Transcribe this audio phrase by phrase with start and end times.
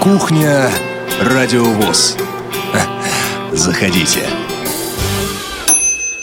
[0.00, 0.70] Кухня
[1.20, 2.16] Радиовоз.
[3.52, 4.20] Заходите.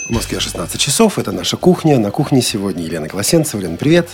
[0.07, 1.19] В Москве 16 часов.
[1.19, 1.99] Это наша кухня.
[1.99, 3.62] На кухне сегодня Елена Колосенцева.
[3.62, 4.10] Лена, привет.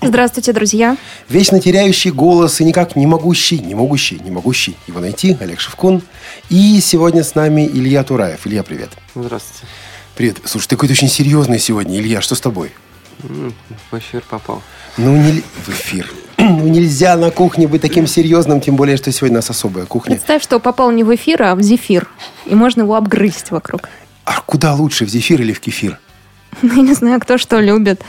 [0.00, 0.96] Здравствуйте, друзья.
[1.28, 6.00] Вечно теряющий голос и никак не могущий, не могущий, не могущий его найти Олег Шевкун.
[6.48, 8.46] И сегодня с нами Илья Тураев.
[8.46, 8.90] Илья, привет.
[9.16, 9.66] Здравствуйте.
[10.14, 10.36] Привет.
[10.44, 11.98] Слушай, ты какой-то очень серьезный сегодня.
[11.98, 12.70] Илья, что с тобой?
[13.18, 14.62] В эфир попал.
[14.96, 15.42] Ну, не...
[15.64, 16.08] в эфир.
[16.48, 20.16] Ну, нельзя на кухне быть таким серьезным, тем более, что сегодня у нас особая кухня.
[20.16, 22.08] Представь, что попал не в эфир, а в зефир.
[22.46, 23.90] И можно его обгрызть вокруг.
[24.24, 25.98] А куда лучше, в зефир или в кефир?
[26.62, 28.00] Я не знаю, кто что любит.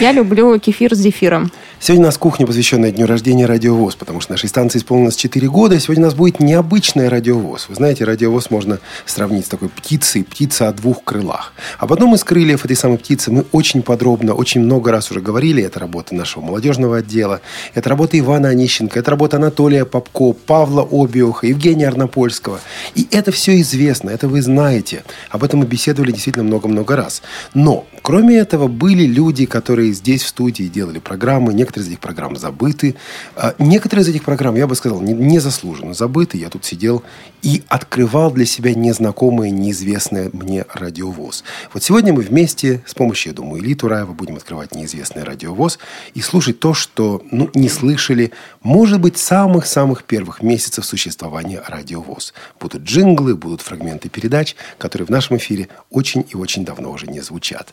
[0.00, 1.50] Я люблю кефир с зефиром.
[1.84, 5.80] Сегодня у нас кухня, посвященная дню рождения Радиовоз, потому что нашей станции исполнилось 4 года.
[5.80, 7.68] Сегодня у нас будет необычная Радиовоз.
[7.68, 11.52] Вы знаете, Радиовоз можно сравнить с такой птицей, птица о двух крылах.
[11.78, 15.60] Об одном из крыльев этой самой птицы мы очень подробно, очень много раз уже говорили.
[15.60, 17.40] Это работа нашего молодежного отдела,
[17.74, 22.60] это работа Ивана Онищенко, это работа Анатолия Попко, Павла Обиуха, Евгения Арнопольского.
[22.94, 25.02] И это все известно, это вы знаете.
[25.30, 27.22] Об этом мы беседовали действительно много-много раз.
[27.54, 32.36] Но, кроме этого, были люди, которые здесь в студии делали программы, некоторые из этих программ
[32.36, 32.94] забыты.
[33.34, 36.36] А, некоторые из этих программ, я бы сказал, незаслуженно забыты.
[36.36, 37.02] Я тут сидел
[37.42, 41.44] и открывал для себя незнакомое, неизвестное мне радиовоз.
[41.72, 45.78] Вот сегодня мы вместе с помощью, я думаю, Ильи Тураева будем открывать неизвестный радиовоз
[46.14, 52.34] и слушать то, что ну, не слышали, может быть, самых-самых первых месяцев существования радиовоз.
[52.60, 57.20] Будут джинглы, будут фрагменты передач, которые в нашем эфире очень и очень давно уже не
[57.20, 57.72] звучат.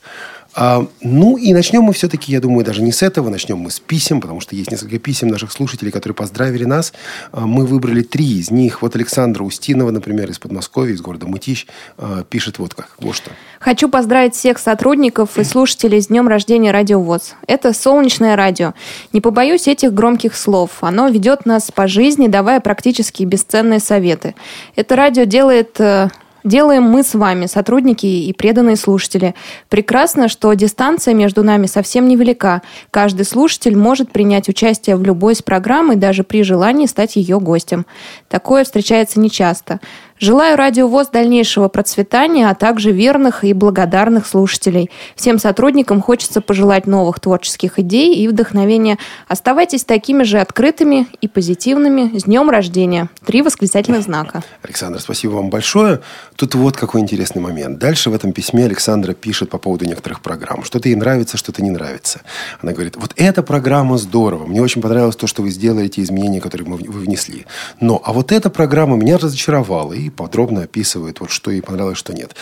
[0.55, 3.79] А, ну и начнем мы все-таки, я думаю, даже не с этого, начнем мы с
[3.79, 6.93] писем, потому что есть несколько писем наших слушателей, которые поздравили нас.
[7.31, 8.81] А, мы выбрали три из них.
[8.81, 12.89] Вот Александра Устинова, например, из Подмосковья, из города Мытищ, а, пишет вот как.
[12.99, 13.31] Вот что.
[13.59, 17.35] Хочу поздравить всех сотрудников и слушателей с днем рождения Радио ВОЗ.
[17.47, 18.73] Это солнечное радио.
[19.13, 20.71] Не побоюсь этих громких слов.
[20.81, 24.35] Оно ведет нас по жизни, давая практически бесценные советы.
[24.75, 26.09] Это радио делает э,
[26.43, 29.35] делаем мы с вами, сотрудники и преданные слушатели.
[29.69, 32.61] Прекрасно, что дистанция между нами совсем невелика.
[32.91, 37.39] Каждый слушатель может принять участие в любой из программ и даже при желании стать ее
[37.39, 37.85] гостем.
[38.27, 39.79] Такое встречается нечасто.
[40.21, 44.91] Желаю Радио ВОЗ дальнейшего процветания, а также верных и благодарных слушателей.
[45.15, 48.97] Всем сотрудникам хочется пожелать новых творческих идей и вдохновения.
[49.29, 52.17] Оставайтесь такими же открытыми и позитивными.
[52.17, 53.07] С днем рождения!
[53.25, 54.43] Три восклицательных знака.
[54.61, 56.01] Александр, спасибо вам большое.
[56.35, 57.79] Тут вот какой интересный момент.
[57.79, 60.65] Дальше в этом письме Александра пишет по поводу некоторых программ.
[60.65, 62.19] Что-то ей нравится, что-то не нравится.
[62.61, 64.47] Она говорит, вот эта программа здорово.
[64.47, 67.45] Мне очень понравилось то, что вы сделали, те изменения, которые вы внесли.
[67.79, 69.93] Но, а вот эта программа меня разочаровала.
[69.93, 72.35] И подробно описывает, вот что ей понравилось, что нет.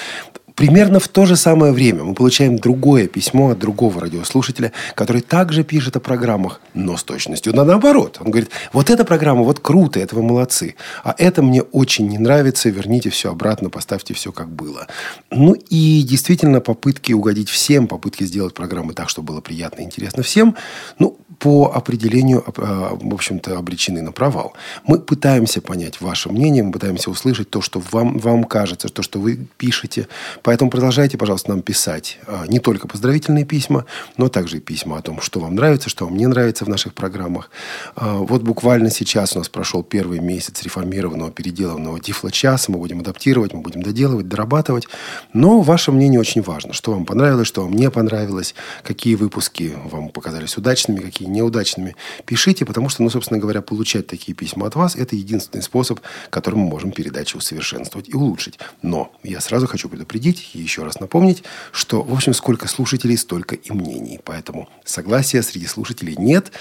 [0.57, 5.63] Примерно в то же самое время мы получаем другое письмо от другого радиослушателя, который также
[5.63, 8.17] пишет о программах, но с точностью да наоборот.
[8.19, 10.73] Он говорит, вот эта программа, вот круто, это вы молодцы.
[11.03, 14.87] А это мне очень не нравится, верните все обратно, поставьте все как было.
[15.29, 20.23] Ну и действительно попытки угодить всем, попытки сделать программы так, чтобы было приятно и интересно
[20.23, 20.55] всем,
[20.97, 24.53] ну, по определению, а, в общем-то, обречены на провал.
[24.85, 29.19] Мы пытаемся понять ваше мнение, мы пытаемся услышать то, что вам, вам кажется, то, что
[29.19, 30.07] вы пишете.
[30.41, 33.85] Поэтому продолжайте, пожалуйста, нам писать а, не только поздравительные письма,
[34.17, 36.93] но также и письма о том, что вам нравится, что вам не нравится в наших
[36.93, 37.51] программах.
[37.95, 42.71] А, вот буквально сейчас у нас прошел первый месяц реформированного, переделанного Тифло-часа.
[42.71, 44.87] Мы будем адаптировать, мы будем доделывать, дорабатывать.
[45.33, 46.73] Но ваше мнение очень важно.
[46.73, 51.95] Что вам понравилось, что вам не понравилось, какие выпуски вам показались удачными, какие неудачными,
[52.25, 55.99] пишите, потому что, ну, собственно говоря, получать такие письма от вас– это единственный способ,
[56.29, 58.59] которым мы можем передачу усовершенствовать и улучшить.
[58.81, 63.55] Но я сразу хочу предупредить и еще раз напомнить, что, в общем, сколько слушателей, столько
[63.55, 64.19] и мнений.
[64.23, 66.51] Поэтому согласия среди слушателей нет.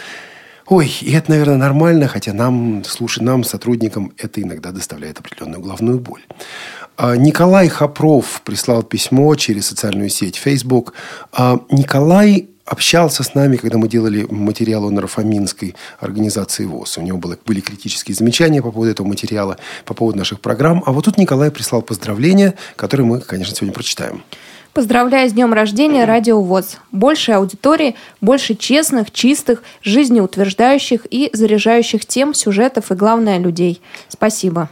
[0.69, 6.01] Ой, и это, наверное, нормально, хотя нам, слушай, нам, сотрудникам, это иногда доставляет определенную головную
[6.01, 6.23] боль.
[6.97, 10.95] А, Николай Хопров прислал письмо через социальную сеть Facebook.
[11.33, 16.99] А, Николай общался с нами, когда мы делали материал о Нарафаминской организации ВОЗ.
[16.99, 20.83] У него было, были критические замечания по поводу этого материала, по поводу наших программ.
[20.85, 24.23] А вот тут Николай прислал поздравления, которые мы, конечно, сегодня прочитаем.
[24.75, 26.77] Поздравляю с днем рождения Радио ВОЗ.
[26.93, 33.81] Больше аудитории, больше честных, чистых, жизнеутверждающих и заряжающих тем, сюжетов и, главное, людей.
[34.09, 34.69] Спасибо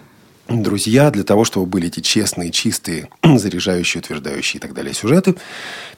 [0.49, 5.37] друзья, для того, чтобы были эти честные, чистые, заряжающие, утверждающие и так далее сюжеты,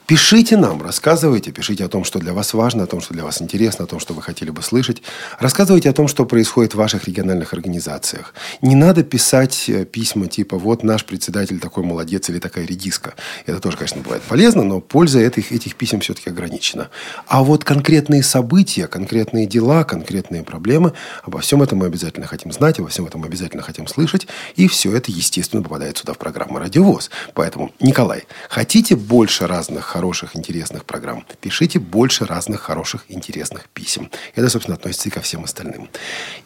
[0.06, 3.43] Пишите нам, рассказывайте, пишите о том, что для вас важно, о том, что для вас
[3.43, 5.03] интересно, о том, что вы хотели бы слышать.
[5.41, 8.32] Рассказывайте о том, что происходит в ваших региональных организациях.
[8.62, 13.14] Не надо писать э, письма типа «вот наш председатель такой молодец» или «такая редиска».
[13.47, 16.88] Это тоже, конечно, бывает полезно, но польза этих, этих писем все-таки ограничена.
[17.26, 20.93] А вот конкретные события, конкретные дела, конкретные проблемы,
[21.25, 24.29] обо всем этом мы обязательно хотим знать, обо всем этом мы обязательно хотим слышать.
[24.55, 27.11] И все это, естественно, попадает сюда в программу «Радиовоз».
[27.35, 31.25] Поэтому, Николай, хотите больше разных хороших, интересных программ.
[31.40, 34.10] Пишите больше разных хороших, интересных писем.
[34.34, 35.88] Это, собственно, относится и ко всем остальным.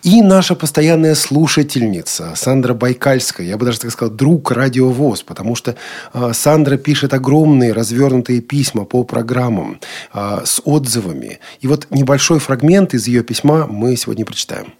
[0.04, 5.74] И наша постоянная слушательница Сандра Байкальская, я бы даже так сказал, друг Радиовоз, потому что
[6.14, 9.80] э, Сандра пишет огромные развернутые письма по программам
[10.14, 11.40] э, с отзывами.
[11.60, 14.74] И вот небольшой фрагмент из ее письма мы сегодня прочитаем.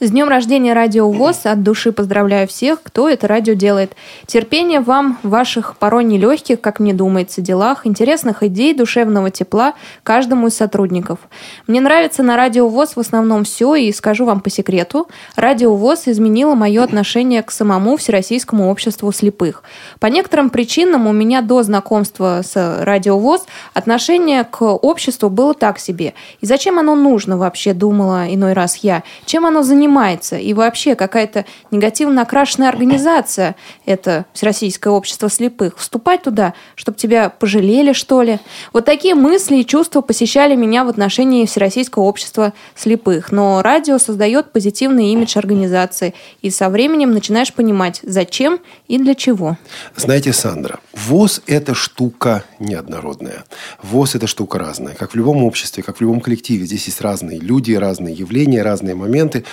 [0.00, 1.46] С днем рождения Радио ВОЗ.
[1.46, 3.96] От души поздравляю всех, кто это радио делает.
[4.26, 9.74] Терпения вам в ваших порой нелегких, как мне думается, делах, интересных идей, душевного тепла
[10.04, 11.18] каждому из сотрудников.
[11.66, 16.06] Мне нравится на Радио ВОЗ в основном все, и скажу вам по секрету, Радио ВОЗ
[16.06, 19.64] изменило мое отношение к самому Всероссийскому обществу слепых.
[19.98, 25.80] По некоторым причинам у меня до знакомства с Радио ВОЗ отношение к обществу было так
[25.80, 26.14] себе.
[26.40, 29.02] И зачем оно нужно вообще, думала иной раз я.
[29.26, 29.87] Чем оно занимается?
[29.88, 30.36] Занимается.
[30.36, 33.56] И вообще какая-то негативно окрашенная организация,
[33.86, 38.38] это Всероссийское общество слепых, вступать туда, чтобы тебя пожалели, что ли.
[38.72, 43.32] Вот такие мысли и чувства посещали меня в отношении Всероссийского общества слепых.
[43.32, 46.14] Но радио создает позитивный имидж организации.
[46.42, 49.56] И со временем начинаешь понимать, зачем и для чего.
[49.96, 53.44] Знаете, Сандра, ВОЗ– это штука неоднородная.
[53.82, 54.94] ВОЗ– это штука разная.
[54.94, 56.66] Как в любом обществе, как в любом коллективе.
[56.66, 59.44] Здесь есть разные люди, разные явления, разные моменты.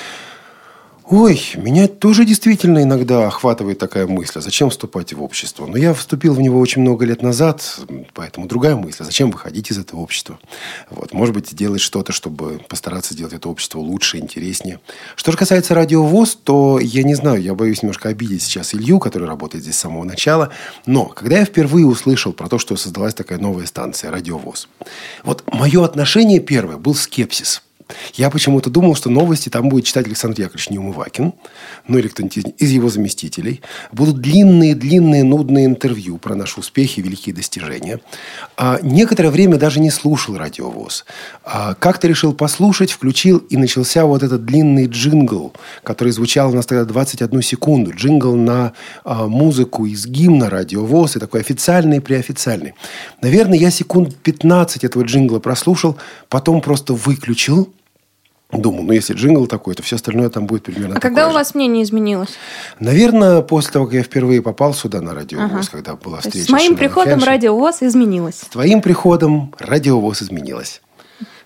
[1.07, 5.67] Ой, меня тоже действительно иногда охватывает такая мысль, а зачем вступать в общество?
[5.67, 7.79] Но я вступил в него очень много лет назад,
[8.15, 10.39] поэтому другая мысль, а зачем выходить из этого общества?
[10.89, 14.79] Вот, может быть, делать что-то, чтобы постараться сделать это общество лучше, интереснее.
[15.15, 19.27] Что же касается радиовоз, то я не знаю, я боюсь немножко обидеть сейчас Илью, который
[19.27, 20.51] работает здесь с самого начала,
[20.87, 24.69] но когда я впервые услышал про то, что создалась такая новая станция, радиовоз,
[25.23, 27.61] вот мое отношение первое был скепсис–
[28.15, 31.33] я почему-то думал, что новости там будет читать Александр Яковлевич Неумывакин,
[31.87, 33.61] ну или кто-нибудь из его заместителей.
[33.91, 37.99] Будут длинные-длинные нудные интервью про наши успехи и великие достижения.
[38.57, 41.05] А некоторое время даже не слушал радиовоз.
[41.43, 45.53] А как-то решил послушать, включил, и начался вот этот длинный джингл,
[45.83, 47.91] который звучал у нас тогда 21 секунду.
[47.93, 48.73] Джингл на
[49.03, 52.73] а, музыку из гимна Радио ВОС, и такой официальный и преофициальный.
[53.21, 55.97] Наверное, я секунд 15 этого джингла прослушал,
[56.29, 57.69] потом просто выключил,
[58.51, 61.31] Думаю, ну если джингл такой, то все остальное там будет примерно А когда же.
[61.31, 62.29] у вас мнение изменилось?
[62.79, 65.67] Наверное, после того, как я впервые попал сюда на Радио ВОС, ага.
[65.71, 66.45] когда была встреча.
[66.45, 68.35] С моим приходом Радио ВОС изменилось.
[68.35, 70.81] С твоим приходом радиовоз изменилось.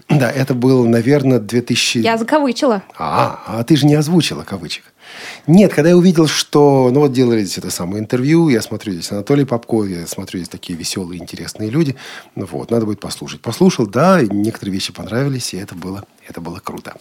[0.09, 1.99] Да, это был, наверное, 2000...
[1.99, 2.81] Я закавычила.
[2.97, 4.83] А, а ты же не озвучила кавычек.
[5.45, 9.11] Нет, когда я увидел, что, ну вот делали здесь это самое интервью, я смотрю здесь
[9.11, 11.95] Анатолий Попко, я смотрю здесь такие веселые, интересные люди,
[12.35, 13.41] ну вот, надо будет послушать.
[13.41, 16.93] Послушал, да, некоторые вещи понравились, и это было это было круто.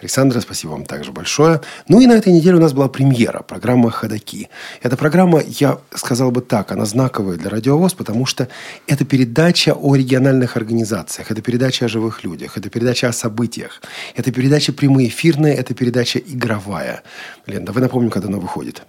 [0.00, 1.60] Александра, спасибо вам также большое.
[1.88, 4.48] Ну и на этой неделе у нас была премьера, программа «Ходоки».
[4.82, 8.48] Эта программа, я сказал бы так, она знаковая для радиовоз, потому что
[8.86, 13.82] это передача о региональных организациях, это передача о живых людях, это передача о событиях,
[14.14, 17.02] это передача прямоэфирная, это передача игровая.
[17.46, 18.82] Лен, давай напомним, когда она выходит.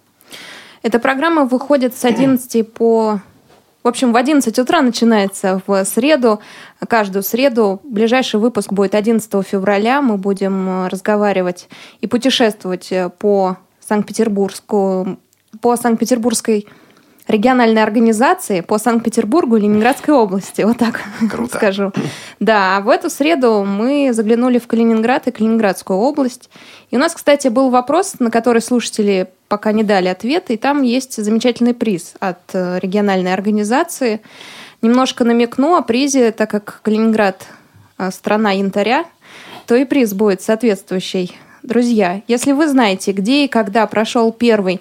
[0.84, 3.22] Эта программа выходит с 11 по
[3.84, 6.42] в общем, в 11 утра начинается в среду,
[6.88, 7.80] каждую среду.
[7.84, 10.02] Ближайший выпуск будет 11 февраля.
[10.02, 11.70] Мы будем э, разговаривать
[12.02, 15.18] и путешествовать э, по Санкт-Петербургску,
[15.62, 16.68] по Санкт-Петербургской
[17.30, 20.64] региональной организации по Санкт-Петербургу и Ленинградской области.
[20.64, 21.02] Вот так
[21.32, 21.56] Круто.
[21.58, 21.94] скажу.
[22.40, 26.50] Да, а в эту среду мы заглянули в Калининград и Калининградскую область.
[26.90, 30.84] И у нас, кстати, был вопрос, на который слушатели пока не дали ответ, и там
[30.84, 34.22] есть замечательный приз от э, региональной организации.
[34.82, 37.46] Немножко намекну о призе, так как Калининград
[37.98, 39.06] э, страна янтаря,
[39.66, 41.36] то и приз будет соответствующий.
[41.64, 44.80] Друзья, если вы знаете, где и когда прошел первый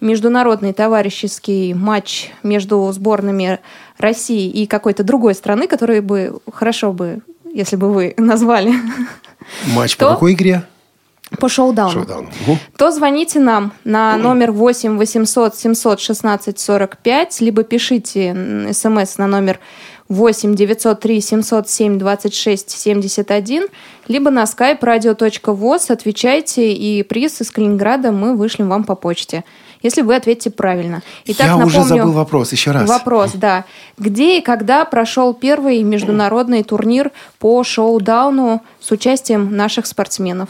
[0.00, 3.60] международный товарищеский матч между сборными
[3.98, 7.20] России и какой-то другой страны, который бы хорошо бы,
[7.52, 8.74] если бы вы назвали.
[9.74, 10.06] Матч то...
[10.06, 10.64] по какой игре?
[11.38, 11.92] По шоу-дауну.
[11.92, 12.04] шоу
[12.46, 12.58] Угу.
[12.76, 19.58] То звоните нам на номер 8 800 716 45, либо пишите смс на номер
[20.08, 23.66] 8 903 707 26 71,
[24.08, 29.44] либо на skype radio.voz, отвечайте, и приз из Калининграда мы вышлем вам по почте.
[29.82, 31.02] если вы ответите правильно.
[31.26, 32.88] Итак, Я напомню, уже забыл вопрос, еще раз.
[32.88, 33.64] Вопрос, да.
[33.98, 40.48] Где и когда прошел первый международный турнир по шоу-дауну с участием наших спортсменов?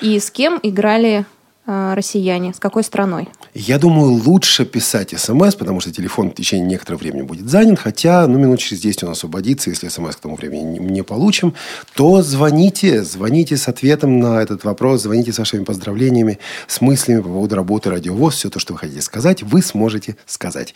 [0.00, 1.26] И с кем играли
[1.66, 2.54] э, россияне?
[2.54, 3.28] С какой страной?
[3.54, 7.78] Я думаю, лучше писать смс, потому что телефон в течение некоторого времени будет занят.
[7.80, 9.70] Хотя, ну, минут через 10 он освободится.
[9.70, 11.54] Если смс к тому времени не, получим,
[11.94, 13.02] то звоните.
[13.02, 15.02] Звоните с ответом на этот вопрос.
[15.02, 18.36] Звоните с вашими поздравлениями, с мыслями по поводу работы радиовоз.
[18.36, 20.74] Все то, что вы хотите сказать, вы сможете сказать.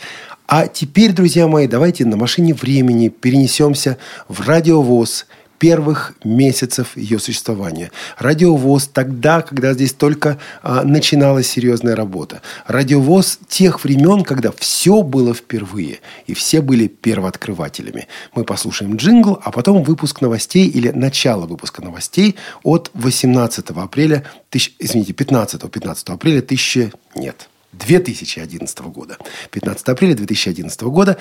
[0.48, 5.26] А теперь, друзья мои, давайте на машине времени перенесемся в радиовоз–
[5.62, 7.92] первых месяцев ее существования.
[8.18, 12.42] Радиовоз тогда, когда здесь только а, начиналась серьезная работа.
[12.66, 18.08] Радиовоз тех времен, когда все было впервые, и все были первооткрывателями.
[18.34, 24.74] Мы послушаем джингл, а потом выпуск новостей или начало выпуска новостей от 18 апреля, тысяч,
[24.80, 29.16] извините, 15, 15 апреля 1000, нет, 2011 года.
[29.50, 31.18] 15 апреля 2011 года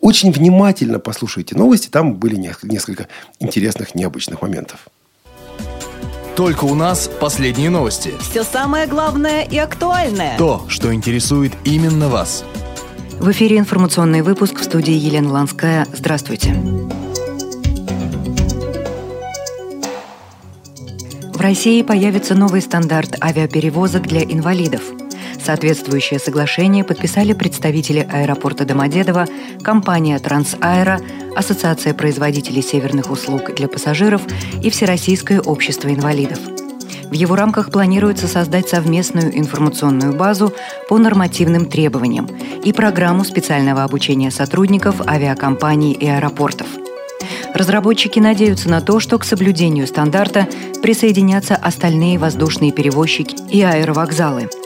[0.00, 4.88] очень внимательно послушайте новости, там были несколько интересных, необычных моментов.
[6.36, 8.14] Только у нас последние новости.
[8.20, 10.38] Все самое главное и актуальное.
[10.38, 12.44] То, что интересует именно вас.
[13.18, 15.86] В эфире информационный выпуск в студии Елена Ланская.
[15.92, 16.54] Здравствуйте.
[21.34, 24.82] В России появится новый стандарт авиаперевозок для инвалидов–
[25.44, 29.26] Соответствующее соглашение подписали представители аэропорта Домодедово,
[29.62, 31.00] компания «Трансаэро»,
[31.34, 34.22] Ассоциация производителей северных услуг для пассажиров
[34.62, 36.38] и Всероссийское общество инвалидов.
[37.04, 40.52] В его рамках планируется создать совместную информационную базу
[40.88, 42.28] по нормативным требованиям
[42.62, 46.68] и программу специального обучения сотрудников авиакомпаний и аэропортов.
[47.54, 50.46] Разработчики надеются на то, что к соблюдению стандарта
[50.82, 54.48] присоединятся остальные воздушные перевозчики и аэровокзалы–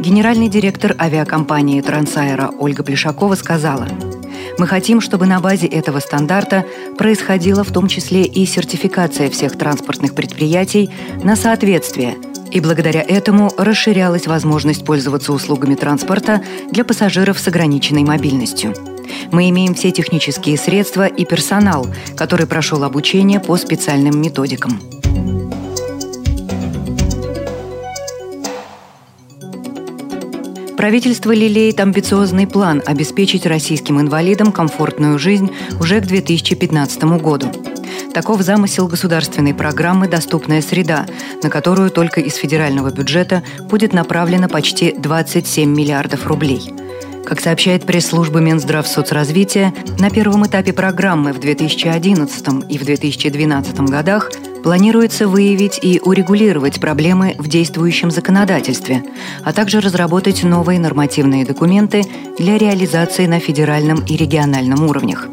[0.00, 3.88] Генеральный директор авиакомпании «Трансаэро» Ольга Плешакова сказала,
[4.58, 6.64] «Мы хотим, чтобы на базе этого стандарта
[6.96, 10.90] происходила в том числе и сертификация всех транспортных предприятий
[11.22, 12.16] на соответствие–
[12.50, 18.74] и благодаря этому расширялась возможность пользоваться услугами транспорта для пассажиров с ограниченной мобильностью.
[19.32, 21.86] Мы имеем все технические средства и персонал,
[22.16, 24.80] который прошел обучение по специальным методикам.
[30.78, 37.48] Правительство лелеет амбициозный план обеспечить российским инвалидам комфортную жизнь уже к 2015 году.
[38.14, 41.06] Таков замысел государственной программы «Доступная среда»,
[41.42, 46.72] на которую только из федерального бюджета будет направлено почти 27 миллиардов рублей.
[47.24, 54.30] Как сообщает пресс-служба Минздравсоцразвития, на первом этапе программы в 2011 и в 2012 годах
[54.62, 59.04] Планируется выявить и урегулировать проблемы в действующем законодательстве,
[59.44, 62.04] а также разработать новые нормативные документы
[62.38, 65.28] для реализации на федеральном и региональном уровнях.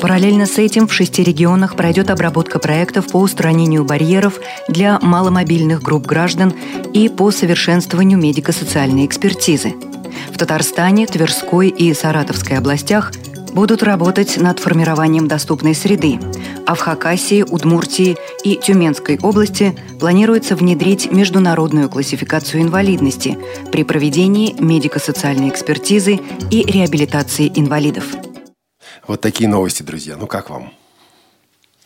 [0.00, 6.06] Параллельно с этим в шести регионах пройдет обработка проектов по устранению барьеров для маломобильных групп
[6.06, 6.54] граждан
[6.92, 9.74] и по совершенствованию медико-социальной экспертизы.
[10.32, 13.10] В Татарстане, Тверской и Саратовской областях
[13.58, 16.20] будут работать над формированием доступной среды,
[16.64, 23.36] а в Хакасии, Удмуртии и Тюменской области планируется внедрить международную классификацию инвалидности
[23.72, 26.20] при проведении медико-социальной экспертизы
[26.52, 28.04] и реабилитации инвалидов.
[29.08, 30.16] Вот такие новости, друзья.
[30.16, 30.72] Ну как вам?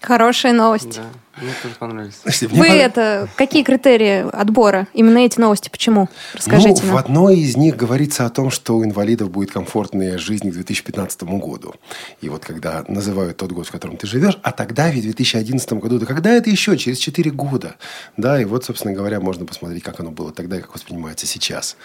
[0.03, 1.01] Хорошая новость.
[1.32, 1.32] Да.
[1.41, 2.21] Мне тоже понравились.
[2.51, 4.87] Вы это какие критерии отбора?
[4.93, 6.09] Именно эти новости почему?
[6.35, 6.97] Расскажите ну, нам.
[6.97, 11.23] В одной из них говорится о том, что у инвалидов будет комфортная жизнь к 2015
[11.23, 11.75] году.
[12.21, 15.73] И вот когда называют тот год, в котором ты живешь, а тогда ведь в 2011
[15.75, 16.77] году, да когда это еще?
[16.77, 17.77] Через 4 года.
[18.17, 21.77] Да, и вот, собственно говоря, можно посмотреть, как оно было тогда и как воспринимается сейчас.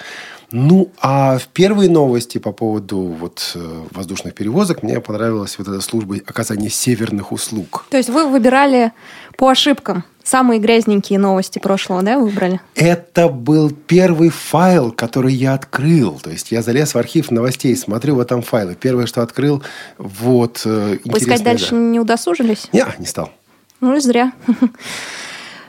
[0.51, 5.82] Ну, а в первой новости по поводу вот э, воздушных перевозок мне понравилась вот эта
[5.82, 7.86] служба оказания северных услуг.
[7.89, 8.94] То есть вы выбирали
[9.38, 10.03] по ошибкам.
[10.24, 12.60] Самые грязненькие новости прошлого, да, выбрали?
[12.75, 16.20] Это был первый файл, который я открыл.
[16.22, 18.75] То есть я залез в архив новостей, смотрю, вот там файлы.
[18.75, 19.63] Первое, что открыл,
[19.98, 20.63] вот...
[20.65, 21.77] Э, Поискать дальше да.
[21.77, 22.67] не удосужились?
[22.74, 23.32] Не, не стал.
[23.79, 24.34] Ну и зря.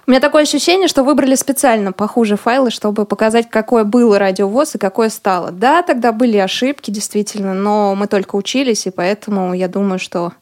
[0.08, 4.78] У меня такое ощущение, что выбрали специально похуже файлы, чтобы показать, какое было радиовоз и
[4.78, 5.52] какое стало.
[5.52, 10.32] Да, тогда были ошибки, действительно, но мы только учились, и поэтому я думаю, что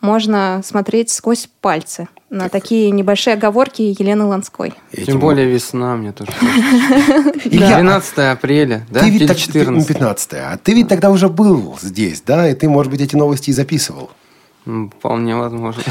[0.00, 4.74] можно смотреть сквозь пальцы на такие небольшие оговорки Елены Ланской.
[4.92, 6.32] Тем более весна мне тоже.
[7.44, 9.00] 12 апреля, да?
[9.00, 9.86] Ты ведь 14.
[9.86, 12.48] 15 а ты ведь тогда уже был здесь, да?
[12.48, 14.10] И ты, может быть, эти новости и записывал.
[14.64, 15.82] Вполне возможно.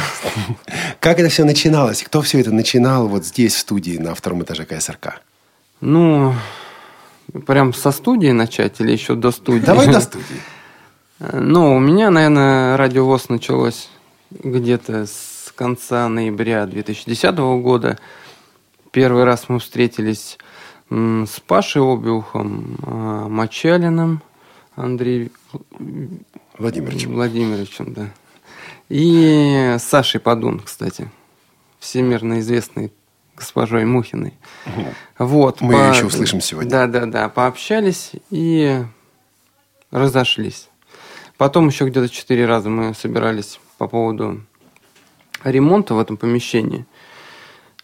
[0.99, 2.03] Как это все начиналось?
[2.03, 5.21] Кто все это начинал вот здесь, в студии, на втором этаже КСРК?
[5.79, 6.33] Ну,
[7.47, 9.63] прям со студии начать или еще до студии?
[9.63, 10.41] Давай до студии.
[11.19, 13.89] Ну, у меня, наверное, радиовоз началось
[14.43, 17.97] где-то с конца ноября 2010 года.
[18.91, 20.37] Первый раз мы встретились
[20.89, 24.21] с Пашей Обиухом, а, Мочалиным,
[24.75, 25.31] Андреем
[26.57, 27.13] Владимировичем.
[27.13, 28.09] Владимировичем, да.
[28.89, 31.09] И Сашей Падун, кстати,
[31.79, 32.93] всемирно известный
[33.35, 34.33] госпожой Мухиной.
[34.65, 34.85] Угу.
[35.19, 35.61] Вот.
[35.61, 35.91] Мы по...
[35.91, 36.69] еще услышим сегодня.
[36.69, 37.29] Да, да, да.
[37.29, 38.83] Пообщались и
[39.91, 40.69] разошлись.
[41.37, 44.41] Потом еще где-то четыре раза мы собирались по поводу
[45.43, 46.85] ремонта в этом помещении.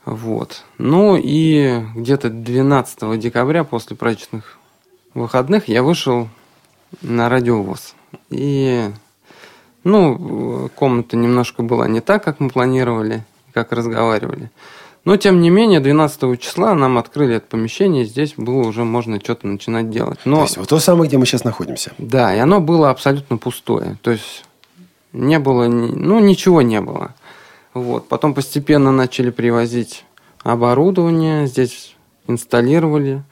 [0.06, 0.64] Вот.
[0.78, 4.58] Ну и где-то 12 декабря после праздничных
[5.14, 6.28] выходных я вышел
[7.02, 7.96] на радиовоз.
[8.30, 8.90] И,
[9.84, 14.50] ну, комната немножко была не так, как мы планировали, как разговаривали.
[15.04, 19.20] Но, тем не менее, 12 числа нам открыли это помещение, и здесь было уже можно
[19.20, 20.20] что-то начинать делать.
[20.26, 21.92] Но, то есть, вот то самое, где мы сейчас находимся.
[21.98, 23.98] Да, и оно было абсолютно пустое.
[24.04, 24.46] То есть,
[25.14, 27.16] не было, ну, ничего не было.
[27.74, 28.08] Вот.
[28.08, 30.06] Потом постепенно начали привозить
[30.44, 31.96] оборудование, здесь
[32.28, 33.24] инсталлировали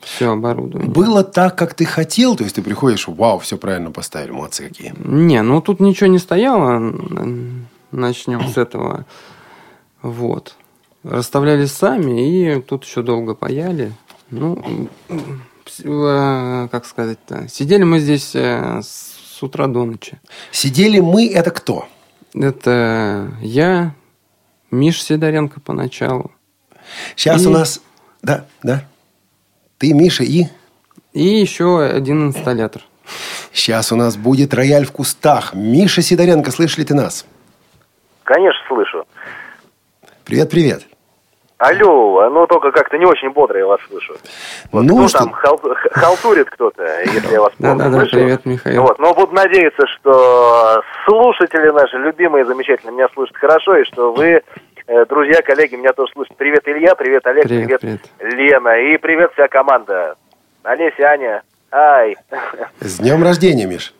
[0.00, 0.90] все оборудование.
[0.90, 2.36] Было так, как ты хотел?
[2.36, 4.94] То есть, ты приходишь, вау, все правильно поставили, молодцы какие.
[5.04, 6.78] Не, ну, тут ничего не стояло.
[7.90, 9.04] Начнем с этого.
[10.00, 10.56] Вот.
[11.02, 13.92] Расставляли сами, и тут еще долго паяли.
[14.30, 14.88] Ну,
[15.84, 18.80] э, как сказать-то, сидели мы здесь э,
[19.40, 20.20] с утра до ночи.
[20.50, 21.88] Сидели мы, это кто?
[22.34, 23.94] Это я,
[24.70, 26.30] Миш Сидоренко поначалу.
[27.16, 27.46] Сейчас и...
[27.46, 27.80] у нас...
[28.20, 28.84] Да, да.
[29.78, 30.44] Ты, Миша и...
[31.14, 32.82] И еще один инсталлятор.
[33.50, 35.54] Сейчас у нас будет рояль в кустах.
[35.54, 37.24] Миша Сидоренко, слышишь ли ты нас?
[38.24, 39.06] Конечно, слышу.
[40.24, 40.86] Привет, привет.
[41.60, 44.14] Алло, ну только как-то не очень бодро я вас слышу.
[44.72, 45.18] Вот ну, кто что...
[45.18, 45.60] там хал,
[45.92, 48.12] халтурит кто-то, если я вас плохо да, да, слышу.
[48.12, 48.80] Да, привет, Михаил.
[48.80, 54.42] Вот, но буду надеяться, что слушатели наши, любимые, замечательные, меня слышат хорошо, и что вы,
[54.86, 56.34] э, друзья, коллеги, меня тоже слышат.
[56.38, 58.38] Привет, Илья, привет, Олег, привет, привет, привет.
[58.38, 60.14] Лена, и привет вся команда.
[60.62, 62.16] Олеся, Аня, ай.
[62.80, 63.92] С днем рождения, Миш.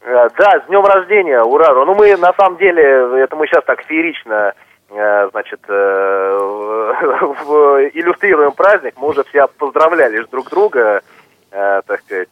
[0.00, 1.74] Э, да, с днем рождения, ура.
[1.84, 2.82] Ну, мы, на самом деле,
[3.22, 4.54] это мы сейчас так феерично
[4.90, 6.38] значит, э,
[7.94, 11.02] иллюстрируем праздник, мы уже все поздравляли друг друга,
[11.52, 12.28] э, так сказать,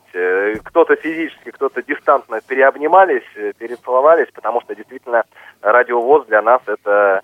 [0.64, 3.22] кто-то физически, кто-то дистантно переобнимались,
[3.58, 5.22] перецеловались, потому что действительно
[5.62, 7.22] радиовоз для нас это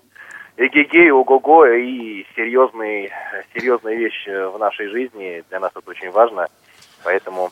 [0.57, 3.11] эгегей, ого-го и серьезный,
[3.53, 6.47] серьезная вещь в нашей жизни, для нас это очень важно,
[7.03, 7.51] поэтому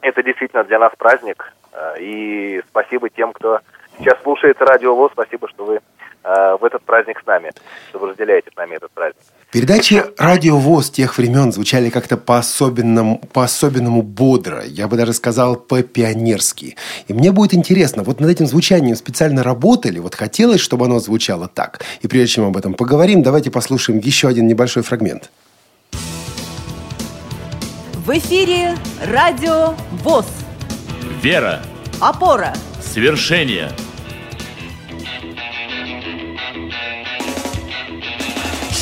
[0.00, 1.52] это действительно для нас праздник,
[2.00, 3.60] и спасибо тем, кто
[3.98, 5.80] сейчас слушает радиовоз, спасибо, что вы
[6.24, 7.50] Э, в этот праздник с нами,
[7.88, 9.22] что вы разделяете с нами этот праздник.
[9.50, 14.62] Передачи «Радио ВОЗ» тех времен звучали как-то по-особенному, по-особенному бодро.
[14.64, 16.76] Я бы даже сказал, по-пионерски.
[17.08, 19.98] И мне будет интересно, вот над этим звучанием специально работали?
[19.98, 21.80] Вот хотелось, чтобы оно звучало так?
[22.02, 25.30] И прежде чем об этом поговорим, давайте послушаем еще один небольшой фрагмент.
[28.06, 28.74] В эфире
[29.06, 30.26] «Радио ВОЗ».
[31.20, 31.60] Вера.
[32.00, 32.54] Опора.
[32.80, 33.70] Свершение.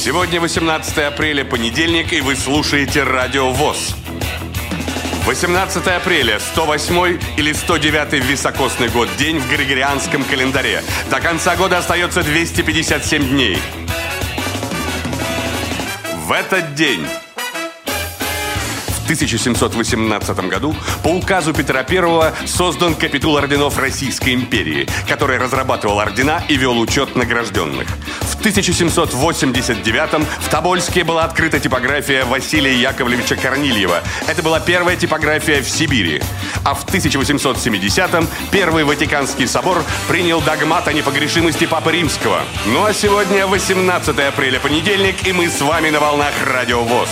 [0.02, 3.94] Сегодня 18 апреля, понедельник, и вы слушаете Радио ВОЗ.
[5.26, 10.82] 18 апреля, 108 или 109 високосный год, день в Григорианском календаре.
[11.10, 13.58] До конца года остается 257 дней.
[16.26, 17.06] В этот день
[19.10, 26.54] 1718 году по указу Петра I создан капитул орденов Российской империи, который разрабатывал ордена и
[26.54, 27.88] вел учет награжденных.
[28.20, 34.00] В 1789 в Тобольске была открыта типография Василия Яковлевича Корнильева.
[34.28, 36.22] Это была первая типография в Сибири.
[36.64, 42.42] А в 1870-м Первый Ватиканский собор принял догмат о непогрешимости Папы Римского.
[42.66, 47.08] Ну а сегодня 18 апреля, понедельник, и мы с вами на волнах Радио ВОЗ.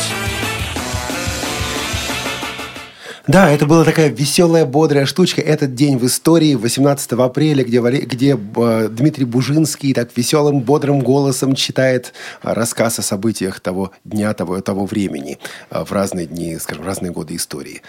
[3.29, 5.43] Да, это была такая веселая, бодрая штучка.
[5.43, 11.55] Этот день в истории, 18 апреля, где, где э, Дмитрий Бужинский так веселым, бодрым голосом
[11.55, 15.39] читает э, рассказ о событиях того дня, того, того времени
[15.71, 17.83] э, в разные дни, скажем, разные годы истории.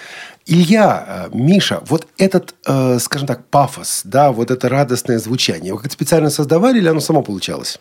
[0.46, 5.80] Илья, э, Миша, вот этот, э, скажем так, пафос, да, вот это радостное звучание, вы
[5.80, 7.80] как-то специально создавали или оно само получалось?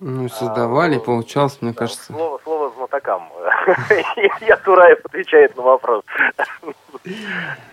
[0.00, 2.12] Ну, создавали, а, получалось, мне кажется.
[2.12, 3.28] Слово, слово знатокам.
[4.40, 6.02] Я Тураев отвечает на вопрос.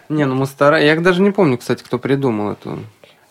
[0.09, 0.85] Не, ну мы старались.
[0.85, 2.79] Я даже не помню, кстати, кто придумал эту.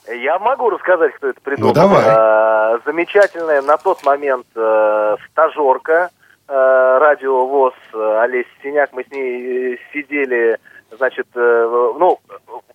[0.08, 1.70] Я могу рассказать, кто это придумал.
[1.70, 2.80] Ну, давай.
[2.84, 6.10] Замечательная на тот момент э, стажерка,
[6.48, 10.58] э, радио ВОЗ э, Олеся Синяк, мы с ней сидели,
[10.96, 12.18] значит, ну,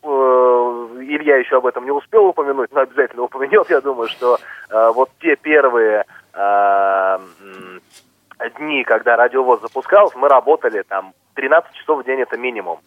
[0.04, 4.40] Илья еще об этом не успел упомянуть, но обязательно упомянет, я думаю, что
[4.70, 6.06] вот те первые
[8.58, 12.80] дни, когда радиовоз запускалось, мы работали там 13 часов в день это минимум.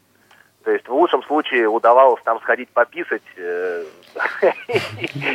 [0.65, 3.85] То есть в лучшем случае удавалось там сходить пописать э,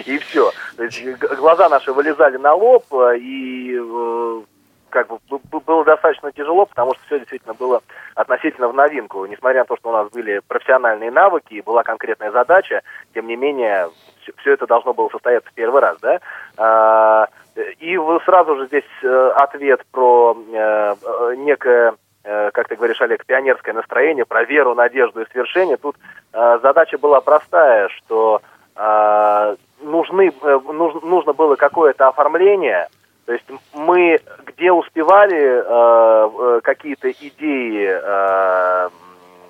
[0.06, 0.52] и все.
[0.78, 4.42] Г- глаза наши вылезали на лоб э, и э,
[4.90, 5.18] как бы
[5.66, 7.82] было достаточно тяжело, потому что все действительно было
[8.16, 9.26] относительно в новинку.
[9.26, 12.82] Несмотря на то, что у нас были профессиональные навыки, была конкретная задача,
[13.14, 13.90] тем не менее
[14.38, 16.20] все это должно было состояться в первый раз, да.
[16.58, 17.28] А,
[17.80, 21.94] И сразу же здесь э, ответ про э, э, некое
[22.54, 25.78] как ты говоришь, Олег, пионерское настроение, про веру, надежду и свершение.
[25.78, 25.96] Тут
[26.34, 28.42] задача была простая, что
[28.76, 32.88] э, нужны, нуж- нужно было какое-то оформление,
[33.26, 38.90] то есть мы где успевали э, э, какие-то идеи э,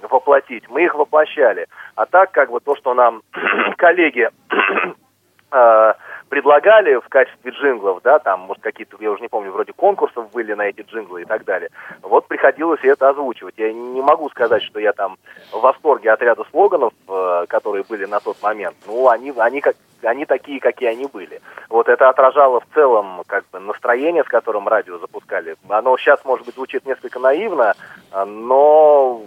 [0.09, 1.67] воплотить, мы их воплощали.
[1.95, 3.21] А так как бы то, что нам
[3.77, 4.29] коллеги
[5.51, 5.93] э,
[6.29, 10.53] предлагали в качестве джинглов, да, там, может, какие-то, я уже не помню, вроде конкурсов были
[10.53, 11.69] на эти джинглы и так далее.
[12.01, 13.55] Вот приходилось это озвучивать.
[13.57, 15.17] Я не могу сказать, что я там
[15.51, 18.75] в восторге от ряда слоганов, э, которые были на тот момент.
[18.87, 21.41] Ну, они, они, как, они такие, какие они были.
[21.69, 25.55] Вот это отражало в целом как бы настроение, с которым радио запускали.
[25.69, 27.73] Оно сейчас, может быть, звучит несколько наивно,
[28.11, 29.21] э, но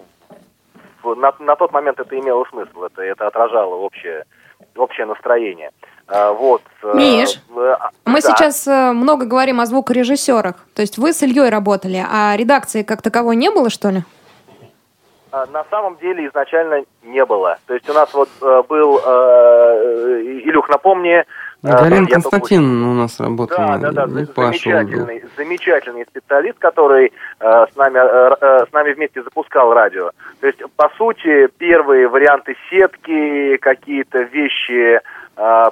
[1.04, 2.84] на, на тот момент это имело смысл.
[2.84, 4.24] Это, это отражало общее,
[4.76, 5.70] общее настроение.
[6.08, 6.62] А, вот.
[6.82, 8.20] э, Миш, э, Мы да.
[8.20, 10.54] сейчас э, много говорим о звукорежиссерах.
[10.74, 14.02] То есть вы с Ильей работали, а редакции как таковой не было, что ли?
[15.30, 17.58] А, На самом деле изначально не было.
[17.66, 21.16] То есть у нас вот э, был, э, Илюх, напомни...
[21.18, 21.24] э,
[21.62, 23.76] я только Константин у нас работала.
[23.78, 24.90] Да, да, да, и за- Паша вот был.
[24.90, 30.12] замечательный, замечательный специалист, который э, с нами э, э, с нами вместе запускал радио.
[30.40, 35.00] То есть, по сути, первые варианты сетки, какие-то вещи э,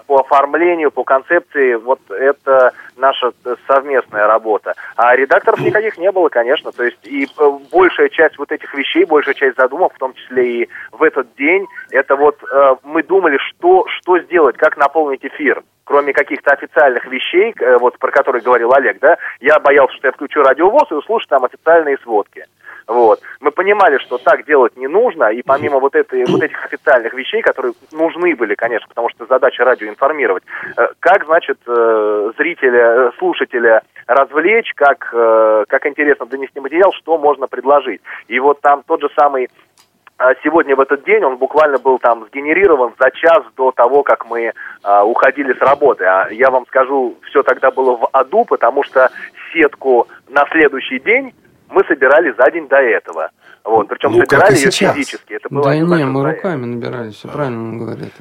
[0.06, 3.32] по оформлению, по концепции, вот это наша
[3.66, 4.74] совместная работа.
[4.96, 6.70] А редакторов никаких не было, конечно.
[6.70, 10.62] То есть и э, большая часть вот этих вещей, большая часть задумок, в том числе
[10.62, 15.62] и в этот день, это вот э, мы думали, что, что сделать, как наполнить эфир
[15.86, 20.12] кроме каких-то официальных вещей, э, вот про которые говорил Олег, да, я боялся, что я
[20.12, 22.44] включу радиовоз и услышу там официальные сводки.
[22.86, 23.20] Вот.
[23.40, 27.42] Мы понимали, что так делать не нужно, и помимо вот, этой, вот этих официальных вещей,
[27.42, 30.44] которые нужны были, конечно, потому что задача радио информировать,
[30.76, 37.18] э, как, значит, э, зрителя, э, слушателя развлечь, как, э, как интересно донести материал, что
[37.18, 38.00] можно предложить.
[38.28, 39.48] И вот там тот же самый
[40.18, 44.24] а сегодня в этот день он буквально был там сгенерирован за час до того, как
[44.24, 46.04] мы а, уходили с работы.
[46.04, 49.10] А я вам скажу, все тогда было в аду, потому что
[49.52, 51.34] сетку на следующий день
[51.68, 53.30] мы собирали за день до этого.
[53.64, 54.94] Вот, причем Ну, собирали ее сейчас.
[54.94, 55.34] физически.
[55.34, 58.12] Это было Да не, мы руками набирали, все правильно он говорит.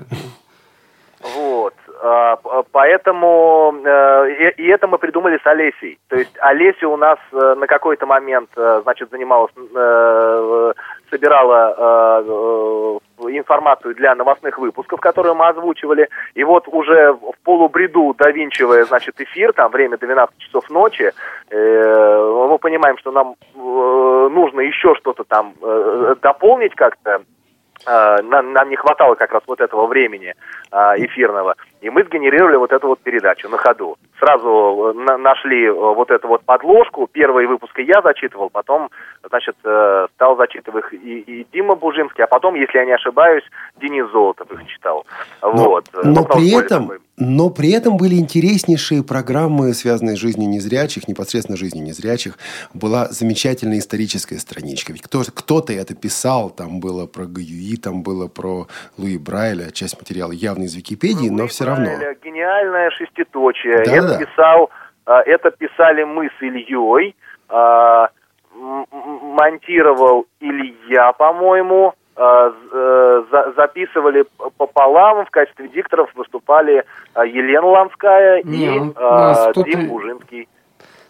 [2.07, 2.37] А,
[2.71, 5.97] Поэтому э, и это мы придумали с Олесей.
[6.07, 9.51] То есть Олеся у нас э, на какой-то момент, э, значит, занималась,
[11.09, 16.07] собирала информацию для новостных выпусков, которые мы озвучивали.
[16.35, 21.11] И вот уже в полубреду довинчивая, значит, эфир, там время 12 часов ночи,
[21.49, 25.53] мы понимаем, что нам нужно еще что-то там
[26.21, 27.21] дополнить как-то,
[27.85, 30.33] нам, не хватало как раз вот этого времени
[30.71, 33.97] эфирного, и мы сгенерировали вот эту вот передачу на ходу.
[34.19, 38.89] Сразу э, на- нашли э, вот эту вот подложку, первые выпуски я зачитывал, потом,
[39.29, 43.43] значит, э, стал зачитывать их и, и Дима Бужинский, а потом, если я не ошибаюсь,
[43.81, 45.05] Денис Золотов их читал.
[45.41, 45.85] Но, вот.
[45.93, 46.99] но Ну, при этом, такой.
[47.17, 52.37] но при этом были интереснейшие программы, связанные с жизнью незрячих, непосредственно жизнью незрячих.
[52.73, 54.93] Была замечательная историческая страничка.
[54.93, 59.97] Ведь кто, кто-то это писал, там было про Гаюи, там было про Луи Брайля, часть
[59.99, 62.13] материала явно из Википедии, но Луи все равно.
[62.23, 63.83] Гениальное шеститочие.
[63.85, 64.17] Да, это да.
[64.25, 64.69] писал,
[65.05, 67.15] а, это писали мы с Ильей,
[67.49, 68.09] а,
[68.55, 74.25] монтировал Илья, по-моему, а, э, за- записывали
[74.57, 79.89] пополам, в качестве дикторов выступали Елена Ланская Не, и он- а, у нас тут Дим
[79.89, 80.47] Бужинский.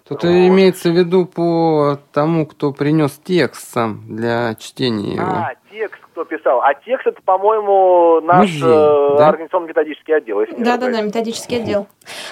[0.07, 0.29] Тут Вот.
[0.29, 5.25] имеется в виду по тому, кто принес текст сам для чтения его.
[5.25, 6.61] А, текст, кто писал.
[6.61, 9.29] А текст это, по-моему, наш Музей, э, да?
[9.29, 10.41] организационно-методический отдел.
[10.57, 11.87] Да-да-да, методический отдел.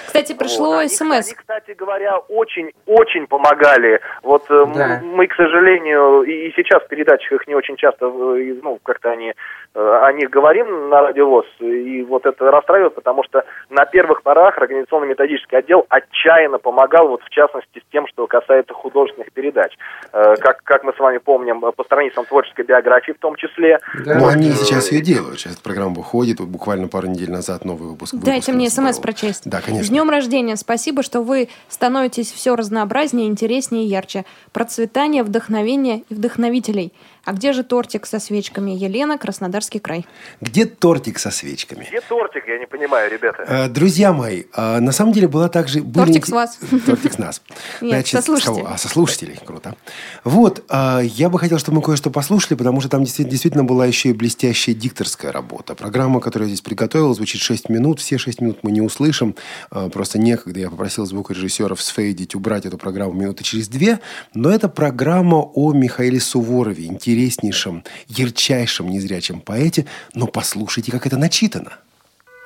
[0.06, 0.78] Кстати, пришло Вот.
[0.80, 1.26] Они, смс.
[1.26, 4.00] Они, кстати говоря, очень-очень помогали.
[4.22, 5.00] Вот э, Да.
[5.02, 9.10] мы, к сожалению, и, и сейчас в передачах их не очень часто, э, ну, как-то
[9.10, 9.34] они,
[9.74, 15.58] о них говорим на радиовоз, и вот это расстраивает, потому что на первых порах организационно-методический
[15.58, 19.76] отдел отчаянно помогал, вот в частности, с тем, что касается художественных передач.
[20.12, 23.78] Как, как мы с вами помним, по страницам творческой биографии в том числе.
[24.04, 24.18] Да.
[24.18, 25.38] Ну, они сейчас ее делают.
[25.40, 26.40] Сейчас эта программа выходит.
[26.40, 28.14] Вот буквально пару недель назад новый выпуск.
[28.14, 29.42] Дайте мне смс прочесть.
[29.44, 29.88] Да, С конечно.
[29.88, 30.56] днем рождения.
[30.56, 34.24] Спасибо, что вы становитесь все разнообразнее, интереснее и ярче.
[34.52, 36.92] Процветание, вдохновение и вдохновителей.
[37.24, 38.72] А где же тортик со свечками?
[38.72, 40.06] Елена, Краснодарский край.
[40.40, 41.86] Где тортик со свечками?
[41.88, 43.44] Где тортик, я не понимаю, ребята.
[43.48, 45.82] Э, Друзья мои, э, на самом деле была также...
[45.82, 46.58] Тортик с вас.
[46.86, 47.42] Тортик с нас.
[47.80, 48.64] Нет, со слушателей.
[48.66, 49.38] А, со слушателей.
[49.44, 49.74] Круто.
[50.22, 54.10] Вот, э, я бы хотел, чтобы мы кое-что послушали, потому что там действительно, была еще
[54.10, 55.74] и блестящая дикторская работа.
[55.74, 58.00] Программа, которую я здесь приготовил, звучит 6 минут.
[58.00, 59.34] Все 6 минут мы не услышим.
[59.70, 60.60] Просто некогда.
[60.60, 64.00] Я попросил звукорежиссеров сфейдить, убрать эту программу минуты через две.
[64.34, 69.86] Но это программа о Михаиле Суворове, интереснейшем, ярчайшем незрячем поэте.
[70.14, 71.72] Но послушайте, как это начитано.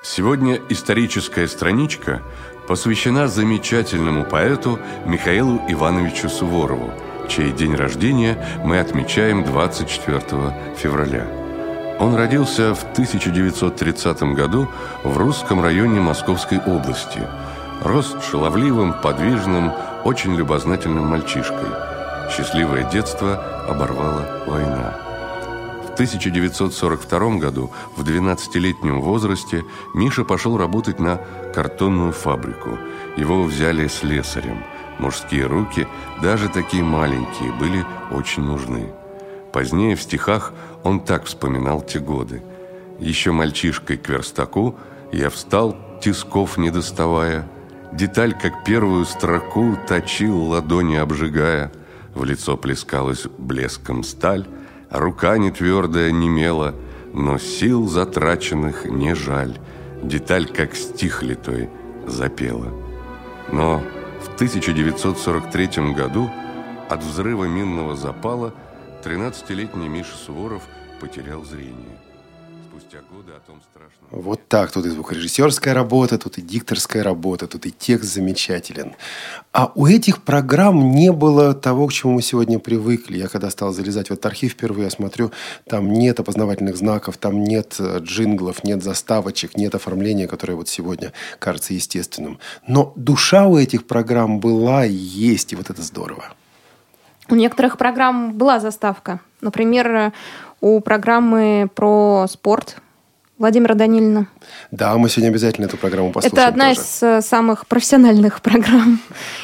[0.04, 2.22] Сегодня историческая страничка
[2.68, 6.92] посвящена замечательному поэту Михаилу Ивановичу Суворову,
[7.28, 11.26] чей день рождения мы отмечаем 24 февраля.
[11.98, 14.68] Он родился в 1930 году
[15.02, 17.20] в русском районе Московской области.
[17.82, 19.72] Рос шаловливым, подвижным,
[20.04, 21.87] очень любознательным мальчишкой.
[22.30, 24.96] Счастливое детство оборвала война.
[25.84, 29.64] В 1942 году, в 12-летнем возрасте,
[29.94, 31.20] Миша пошел работать на
[31.54, 32.78] картонную фабрику.
[33.16, 34.62] Его взяли слесарем.
[34.98, 35.88] Мужские руки,
[36.22, 38.92] даже такие маленькие, были очень нужны.
[39.52, 40.52] Позднее в стихах
[40.84, 42.42] он так вспоминал те годы.
[42.98, 44.76] Еще мальчишкой к верстаку
[45.12, 47.48] я встал, тисков не доставая,
[47.92, 51.72] Деталь, как первую строку, точил, ладони обжигая.
[52.18, 54.44] В лицо плескалась блеском сталь,
[54.90, 56.74] рука не твердая немела,
[57.14, 59.56] но сил затраченных не жаль.
[60.02, 61.70] Деталь, как стих литой,
[62.08, 62.74] запела.
[63.52, 63.80] Но
[64.20, 66.28] в 1943 году
[66.90, 68.52] от взрыва минного запала
[69.04, 70.64] 13-летний Миша Суворов
[71.00, 71.98] потерял зрение.
[74.10, 74.72] Вот так.
[74.72, 78.94] Тут и звукорежиссерская работа, тут и дикторская работа, тут и текст замечателен.
[79.52, 83.18] А у этих программ не было того, к чему мы сегодня привыкли.
[83.18, 85.30] Я когда стал залезать в этот архив впервые, я смотрю,
[85.66, 91.12] там нет опознавательных знаков, там нет э, джинглов, нет заставочек, нет оформления, которое вот сегодня
[91.38, 92.38] кажется естественным.
[92.66, 96.24] Но душа у этих программ была и есть, и вот это здорово.
[97.30, 99.20] У некоторых программ была заставка.
[99.42, 100.12] Например,
[100.60, 102.80] у программы про спорт
[103.38, 104.26] Владимира Данилина.
[104.72, 106.80] Да, мы сегодня обязательно эту программу послушаем Это одна тоже.
[106.80, 109.00] из э, самых профессиональных программ.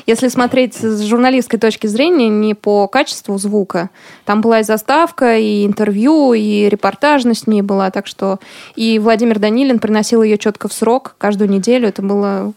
[0.06, 3.90] Если смотреть с журналистской точки зрения, не по качеству звука.
[4.24, 7.90] Там была и заставка, и интервью, и репортажность в ней была.
[7.92, 8.40] Так что
[8.74, 11.88] и Владимир Данилин приносил ее четко в срок, каждую неделю.
[11.88, 12.52] Это было,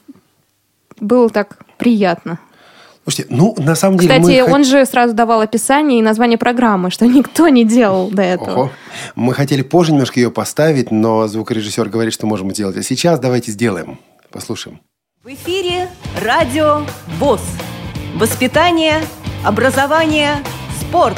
[0.99, 2.39] было так приятно.
[3.07, 4.19] Слушайте, ну, на самом деле...
[4.19, 8.21] Кстати, мы он же сразу давал описание и название программы, что никто не делал до
[8.21, 8.51] этого.
[8.51, 8.71] Ого.
[9.15, 12.75] Мы хотели позже немножко ее поставить, но звукорежиссер говорит, что можем сделать.
[12.75, 13.97] А сейчас давайте сделаем.
[14.29, 14.81] Послушаем.
[15.23, 15.87] В эфире
[16.21, 16.81] Радио
[17.17, 17.39] ВОЗ.
[18.15, 19.01] Воспитание,
[19.45, 20.43] образование,
[20.81, 21.17] спорт.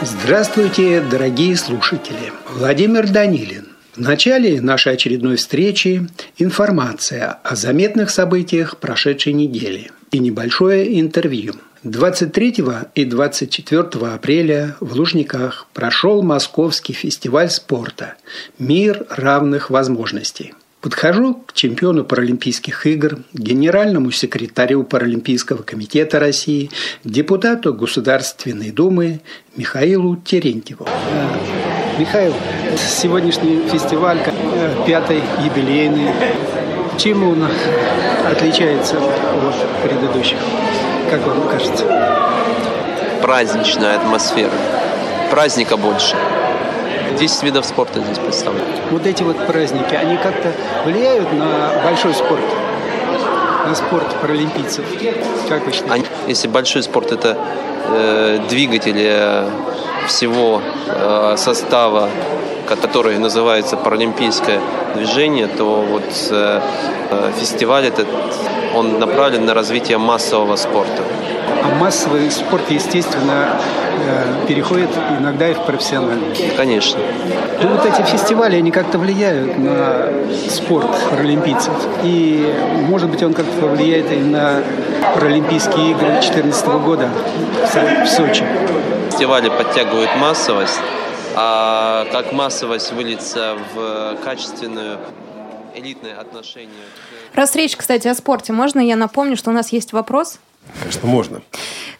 [0.00, 2.32] Здравствуйте, дорогие слушатели.
[2.50, 3.66] Владимир Данилин.
[3.96, 11.54] В начале нашей очередной встречи информация о заметных событиях прошедшей недели и небольшое интервью.
[11.82, 18.14] 23 и 24 апреля в Лужниках прошел Московский фестиваль спорта
[18.60, 20.54] «Мир равных возможностей».
[20.80, 26.70] Подхожу к чемпиону Паралимпийских игр, генеральному секретарю Паралимпийского комитета России,
[27.04, 29.20] депутату Государственной Думы
[29.56, 30.86] Михаилу Терентьеву.
[31.98, 32.32] Михаил,
[32.76, 36.12] сегодняшний фестиваль, э, пятый юбилейный,
[36.96, 37.44] чем он
[38.24, 40.38] отличается от предыдущих,
[41.10, 42.08] как вам кажется?
[43.20, 44.52] праздничная атмосфера.
[45.30, 46.16] Праздника больше.
[47.16, 48.64] 10 видов спорта здесь представлены.
[48.90, 50.52] Вот эти вот праздники, они как-то
[50.84, 52.42] влияют на большой спорт,
[53.66, 54.84] на спорт паралимпийцев?
[55.48, 55.92] Как вы считаете?
[55.94, 57.36] Они- если большой спорт это
[57.88, 59.48] э, двигатель э,
[60.08, 62.08] всего э, состава
[62.68, 64.60] который называется паралимпийское
[64.94, 66.60] движение, то вот э,
[67.10, 68.06] э, фестиваль этот,
[68.74, 71.02] он направлен на развитие массового спорта.
[71.64, 73.58] А массовый спорт, естественно,
[74.46, 76.34] переходит иногда и в профессиональный.
[76.58, 77.00] Конечно.
[77.62, 80.10] Ну, вот эти фестивали, они как-то влияют на
[80.50, 81.72] спорт паралимпийцев.
[82.02, 82.54] И,
[82.86, 84.62] может быть, он как-то влияет и на
[85.14, 87.08] Паралимпийские игры 2014 года
[88.04, 88.44] в Сочи.
[89.18, 90.78] Фестивали подтягивают массовость,
[91.34, 95.00] а как массовость выльется в качественную
[95.74, 96.84] элитное отношение.
[97.34, 100.38] Раз речь, кстати, о спорте, можно я напомню, что у нас есть вопрос?
[100.80, 101.42] Конечно, можно.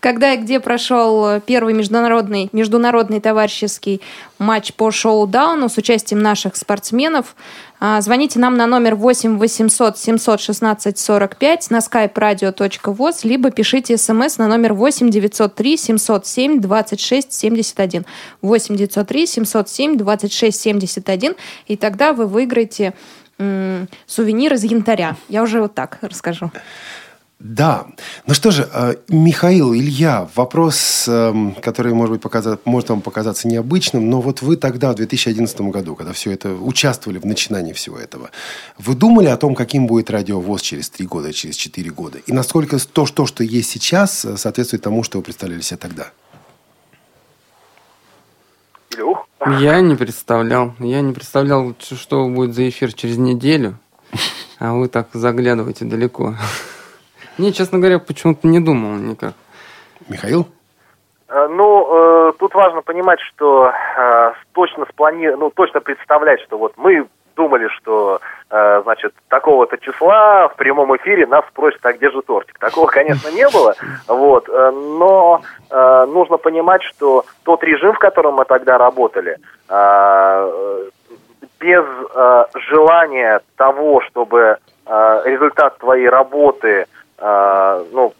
[0.01, 4.01] Когда и где прошел первый международный, международный товарищеский
[4.38, 7.35] матч по шоу-дауну с участием наших спортсменов,
[7.81, 14.38] а, звоните нам на номер 8 800 716 45 на skype radio.voz, либо пишите смс
[14.38, 18.07] на номер 8 903 707 26 71.
[18.42, 21.35] 8 903 707 26 71,
[21.66, 22.94] и тогда вы выиграете
[23.38, 25.16] м- сувенир из янтаря.
[25.29, 26.53] Я уже вот так расскажу.
[27.40, 27.87] Да.
[28.27, 33.46] Ну что же, э, Михаил, Илья, вопрос, эм, который, может быть, показать, может вам показаться
[33.46, 37.96] необычным, но вот вы тогда, в 2011 году, когда все это, участвовали в начинании всего
[37.96, 38.31] этого,
[38.77, 42.18] вы думали о том, каким будет радиовоз через три года, через четыре года?
[42.27, 46.11] И насколько то, что, что есть сейчас, э, соответствует тому, что вы представляли себе тогда?
[49.61, 50.74] Я не представлял.
[50.81, 53.79] Я не представлял, что будет за эфир через неделю.
[54.59, 56.35] А вы так заглядываете далеко.
[57.38, 59.35] Не, честно говоря, почему-то не думал никак.
[60.09, 60.48] Михаил?
[61.29, 65.29] Э, ну, э, тут важно понимать, что э, точно сплани...
[65.29, 68.20] ну, точно представлять, что вот мы думали, что,
[68.51, 72.59] э, значит, такого-то числа в прямом эфире нас спросят, а где же тортик?
[72.59, 73.74] Такого, конечно, не было,
[74.09, 79.37] вот, э, но э, нужно понимать, что тот режим, в котором мы тогда работали,
[79.68, 80.88] э,
[81.61, 86.87] без э, желания того, чтобы э, результат твоей работы
[87.20, 88.12] ну,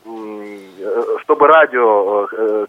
[1.23, 2.67] чтобы радио, э,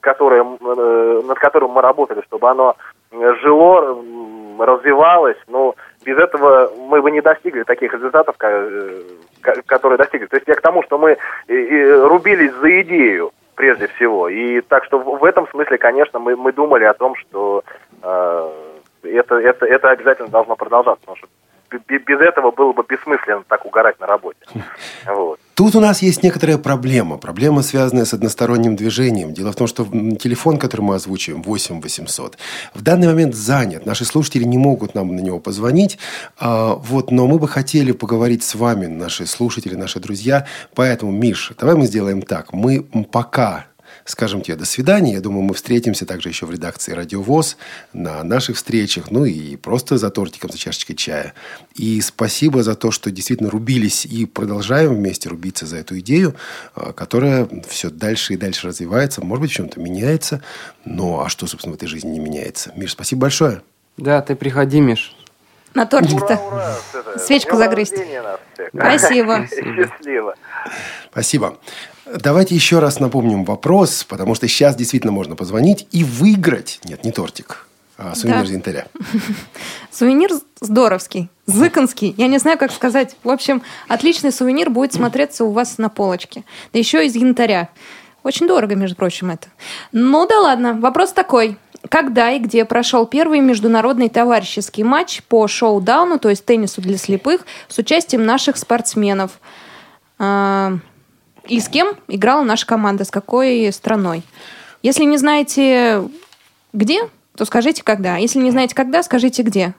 [0.00, 2.76] которое, э, над которым мы работали, чтобы оно
[3.10, 4.00] жило,
[4.58, 9.02] развивалось, ну, без этого мы бы не достигли таких результатов, э,
[9.66, 10.26] которые достигли.
[10.26, 11.16] То есть я к тому, что мы
[11.48, 14.28] рубились за идею, прежде всего.
[14.28, 17.64] И так что в этом смысле, конечно, мы, мы думали о том, что
[18.02, 18.50] э,
[19.02, 21.26] это, это, это обязательно должно продолжаться, потому что
[21.70, 24.40] без этого было бы бессмысленно так угорать на работе.
[25.06, 25.38] Вот.
[25.54, 27.18] Тут у нас есть некоторая проблема.
[27.18, 29.32] Проблема, связанная с односторонним движением.
[29.32, 32.38] Дело в том, что телефон, который мы озвучиваем, 8 800,
[32.74, 33.86] в данный момент занят.
[33.86, 35.98] Наши слушатели не могут нам на него позвонить.
[36.38, 40.46] А, вот, но мы бы хотели поговорить с вами, наши слушатели, наши друзья.
[40.74, 42.52] Поэтому, Миша, давай мы сделаем так.
[42.52, 43.67] Мы пока
[44.08, 45.12] скажем тебе до свидания.
[45.12, 47.58] Я думаю, мы встретимся также еще в редакции «Радиовоз»
[47.92, 51.34] на наших встречах, ну и просто за тортиком, за чашечкой чая.
[51.74, 56.34] И спасибо за то, что действительно рубились и продолжаем вместе рубиться за эту идею,
[56.74, 60.42] а, которая все дальше и дальше развивается, может быть, в чем-то меняется.
[60.86, 62.72] Но а что, собственно, в этой жизни не меняется?
[62.76, 63.60] Миш, спасибо большое.
[63.98, 65.14] Да, ты приходи, Миш.
[65.74, 66.40] На тортик-то.
[67.18, 67.94] Свечку загрызть.
[68.74, 69.46] Спасибо.
[69.50, 70.34] Счастливо.
[71.10, 71.58] Спасибо.
[72.16, 76.80] Давайте еще раз напомним вопрос, потому что сейчас действительно можно позвонить и выиграть.
[76.84, 77.66] Нет, не тортик,
[77.98, 78.52] а сувенир да.
[78.52, 78.86] янтаря.
[79.90, 82.14] Сувенир здоровский, зыканский.
[82.16, 83.16] Я не знаю, как сказать.
[83.24, 86.44] В общем, отличный сувенир будет смотреться у вас на полочке.
[86.72, 87.68] Да еще из янтаря.
[88.22, 89.48] Очень дорого, между прочим, это.
[89.92, 90.74] Ну да ладно.
[90.74, 91.58] Вопрос такой.
[91.88, 97.42] Когда и где прошел первый международный товарищеский матч по шоу-дауну, то есть теннису для слепых,
[97.68, 99.40] с участием наших спортсменов?
[101.46, 104.22] И с кем играла наша команда, с какой страной.
[104.82, 106.02] Если не знаете
[106.72, 107.00] где,
[107.36, 108.16] то скажите когда.
[108.16, 109.74] Если не знаете когда, скажите где.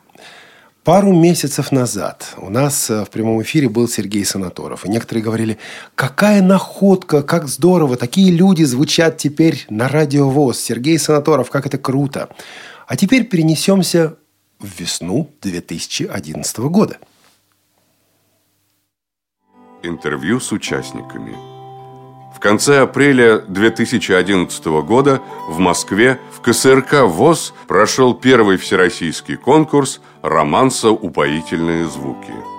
[0.83, 4.85] Пару месяцев назад у нас э, в прямом эфире был Сергей Санаторов.
[4.85, 5.57] И некоторые говорили,
[5.93, 10.59] какая находка, как здорово, такие люди звучат теперь на радиовоз.
[10.59, 12.29] Сергей Санаторов, как это круто.
[12.87, 14.15] А теперь перенесемся
[14.59, 16.97] в весну 2011 года.
[19.83, 21.35] Интервью с участниками–
[22.39, 30.89] в конце апреля 2011 года в Москве в КСРК ВОЗ прошел первый всероссийский конкурс «Романса
[30.89, 32.58] упоительные звуки».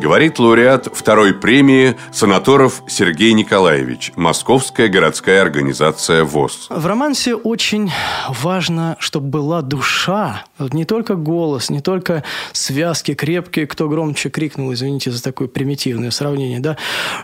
[0.00, 6.68] Говорит лауреат второй премии Санаторов Сергей Николаевич, Московская городская организация ВОЗ.
[6.70, 7.90] В романсе очень
[8.28, 10.44] важно, чтобы была душа.
[10.60, 16.60] Не только голос, не только связки крепкие, кто громче крикнул, извините за такое примитивное сравнение,
[16.60, 16.76] да,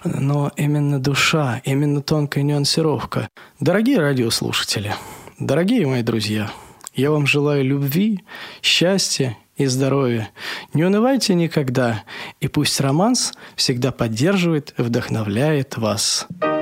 [0.02, 3.28] но именно душа, именно тонкая нюансировка.
[3.60, 4.92] Дорогие радиослушатели,
[5.38, 6.50] дорогие мои друзья,
[6.92, 8.24] Я вам желаю любви,
[8.62, 10.30] счастья и здоровья.
[10.72, 12.04] Не унывайте никогда,
[12.40, 16.26] и пусть романс всегда поддерживает и вдохновляет вас.
[16.40, 16.53] Белая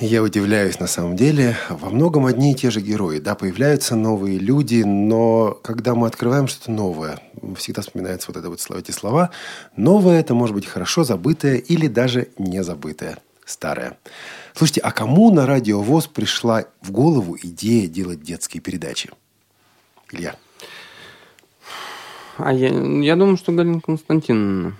[0.00, 1.56] Я удивляюсь на самом деле.
[1.68, 3.20] Во многом одни и те же герои.
[3.20, 7.20] Да, появляются новые люди, но когда мы открываем что-то новое,
[7.56, 9.30] всегда вспоминаются вот это вот слова, эти слова.
[9.76, 13.96] Новое– это может быть хорошо забытое или даже не забытое, старое.
[14.54, 19.10] Слушайте, а кому на радио ВОЗ пришла в голову идея делать детские передачи?
[20.10, 20.34] Илья.
[22.36, 24.76] А я, я думаю, что Галина Константиновна.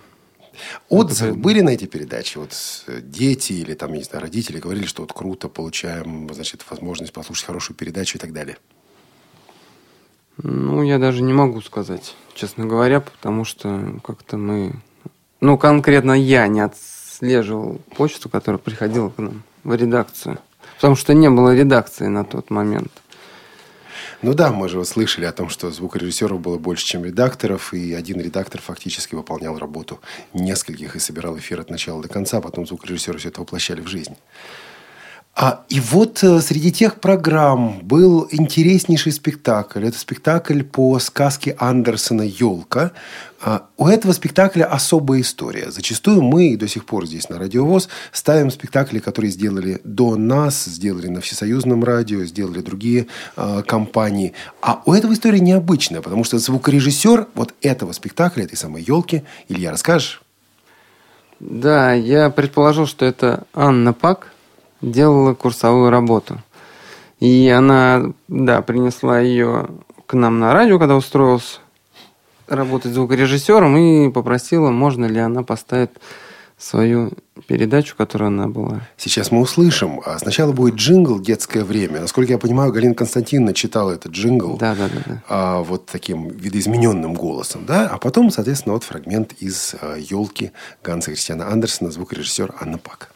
[0.89, 2.37] Отзывы были на эти передачи?
[2.37, 2.53] Вот
[2.87, 7.45] э, дети или там, не знаю, родители говорили, что вот круто, получаем, значит, возможность послушать
[7.45, 8.57] хорошую передачу и так далее.
[10.37, 14.73] Ну, я даже не могу сказать, честно говоря, потому что как-то мы...
[15.39, 20.39] Ну, конкретно я не отслеживал почту, которая приходила к нам в редакцию.
[20.75, 22.91] Потому что не было редакции на тот момент.
[24.21, 27.93] Ну да, мы же вот слышали о том, что звукорежиссеров было больше, чем редакторов, и
[27.93, 29.99] один редактор фактически выполнял работу
[30.33, 34.15] нескольких и собирал эфир от начала до конца, потом звукорежиссеры все это воплощали в жизнь.
[35.37, 39.85] А, и вот э, среди тех программ был интереснейший спектакль.
[39.85, 42.93] Это спектакль по сказке Андерсона «Елка».
[43.41, 45.71] А, у этого спектакля особая история.
[45.71, 50.63] Зачастую мы и до сих пор здесь на Радиовоз ставим спектакли, которые сделали до нас,
[50.63, 54.31] сделали на Всесоюзном радио, сделали другие э, компании.
[54.61, 59.71] А у этого история необычная, потому что звукорежиссер вот этого спектакля, этой самой «Елки», Илья,
[59.71, 60.21] расскажешь?
[61.41, 64.31] Да, я предположил, что это Анна Пак
[64.91, 66.37] делала курсовую работу.
[67.19, 69.67] И она, да, принесла ее
[70.05, 71.59] к нам на радио, когда устроился
[72.47, 75.89] работать звукорежиссером, и попросила, можно ли она поставить
[76.57, 77.11] свою
[77.47, 78.87] передачу, которую она была.
[78.97, 80.01] Сейчас мы услышим.
[80.05, 82.01] А сначала будет джингл «Детское время».
[82.01, 84.55] Насколько я понимаю, Галина Константиновна читала этот джингл.
[84.57, 85.01] Да, да, да.
[85.05, 85.23] да.
[85.27, 87.65] А, вот таким видоизмененным голосом.
[87.65, 87.89] Да?
[87.89, 93.11] А потом, соответственно, вот фрагмент из а, «Елки» Ганса Кристиана Андерсона, звукорежиссер Анна Пак.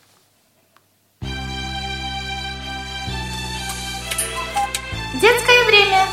[5.21, 6.05] Детское время.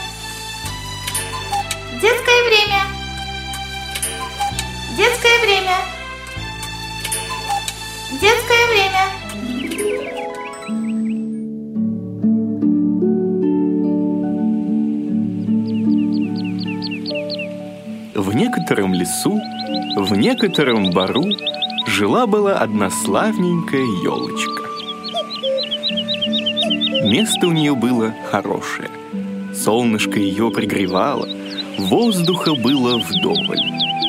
[2.03, 2.81] Детское время.
[4.97, 5.77] Детское время.
[8.21, 9.05] Детское время.
[18.17, 19.41] В некотором лесу,
[19.97, 21.27] в некотором бару
[21.87, 24.66] жила-была одна славненькая елочка.
[27.07, 28.91] Место у нее было хорошее.
[29.55, 31.29] Солнышко ее пригревало,
[31.79, 33.61] воздуха было вдоволь.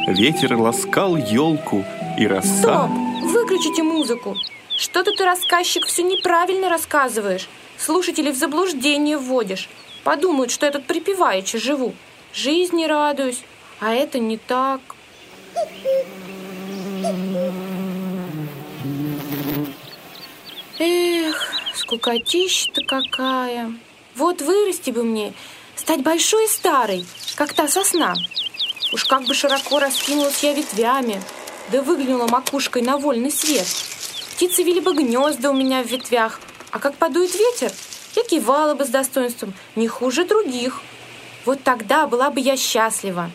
[0.07, 1.85] Ветер ласкал елку
[2.17, 2.87] и роса...
[2.87, 2.89] Стоп!
[3.21, 4.35] Выключите музыку!
[4.75, 7.47] Что-то ты, рассказчик, все неправильно рассказываешь.
[7.77, 9.69] Слушателей в заблуждение вводишь.
[10.03, 11.93] Подумают, что я тут припеваючи живу.
[12.33, 13.43] Жизни радуюсь,
[13.79, 14.81] а это не так.
[20.79, 23.73] Эх, скукотища-то какая.
[24.15, 25.33] Вот вырасти бы мне,
[25.75, 27.03] стать большой и старой,
[27.35, 28.13] как та сосна.
[28.93, 31.19] Уж как бы широко раскинулась я ветвями,
[31.71, 33.65] да выглянула макушкой на вольный свет.
[34.35, 37.71] Птицы вели бы гнезда у меня в ветвях, а как подует ветер,
[38.15, 40.81] я кивала бы с достоинством, не хуже других.
[41.45, 43.31] Вот тогда была бы я счастлива.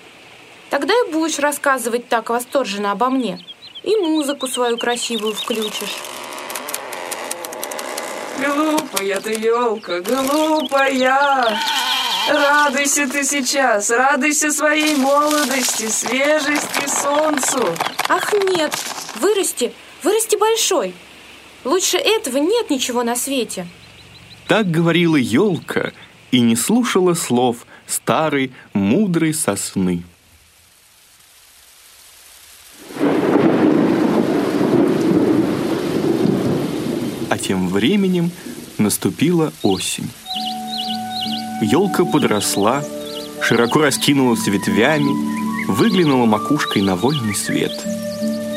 [0.70, 3.44] Тогда и будешь рассказывать так восторженно обо мне.
[3.82, 5.96] И музыку свою красивую включишь.
[8.38, 11.58] Глупая ты елка, глупая.
[12.28, 17.74] Радуйся ты сейчас, радуйся своей молодости, свежести, солнцу.
[18.08, 18.72] Ах нет,
[19.16, 19.72] вырасти,
[20.02, 20.94] вырасти большой.
[21.64, 23.66] Лучше этого нет ничего на свете.
[24.48, 25.92] Так говорила елка
[26.30, 30.02] и не слушала слов старой мудрой сосны.
[37.32, 38.30] А тем временем
[38.76, 40.10] наступила осень.
[41.62, 42.84] Елка подросла,
[43.40, 47.72] широко раскинулась ветвями, выглянула макушкой на вольный свет.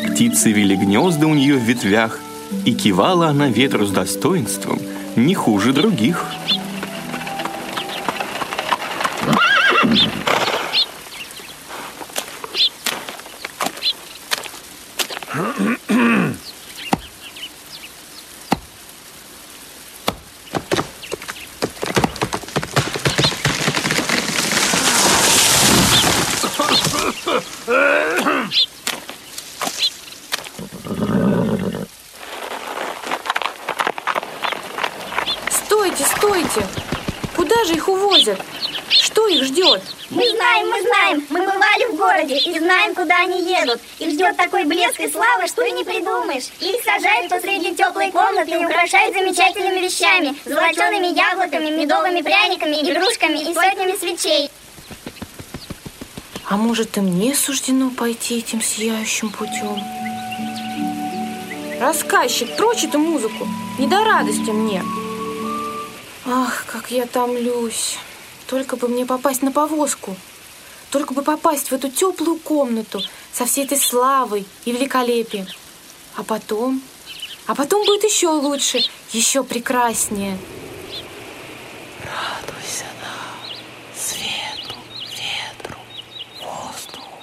[0.06, 2.20] Птицы вели гнезда у нее в ветвях,
[2.66, 4.82] и кивала она ветру с достоинством,
[5.16, 6.26] не хуже других.
[35.50, 36.68] Стойте, стойте!
[37.36, 38.40] Куда же их увозят?
[38.90, 39.82] Что их ждет?
[40.10, 43.82] Мы знаем, мы знаем, мы бывали в городе и знаем, куда они едут.
[44.00, 46.50] Их ждет такой блеск и слава, что и не придумаешь.
[46.60, 53.54] Их сажают посреди теплой комнаты и украшают замечательными вещами, золочеными яблоками, медовыми пряниками, игрушками и
[53.54, 54.50] сотнями свечей.
[56.48, 59.82] А может, и мне суждено пойти этим сияющим путем?
[61.80, 63.48] Рассказчик, прочь эту музыку,
[63.80, 64.84] не до радости мне.
[66.26, 67.98] Ах, как я томлюсь.
[68.48, 70.16] Только бы мне попасть на повозку.
[70.92, 73.02] Только бы попасть в эту теплую комнату
[73.34, 75.48] со всей этой славой и великолепием.
[76.16, 76.82] А потом...
[77.48, 78.80] А потом будет еще лучше,
[79.12, 80.38] еще прекраснее.
[82.02, 83.56] Радуйся нам,
[83.96, 84.76] свету,
[85.12, 85.78] ветру,
[86.42, 87.20] воздуху.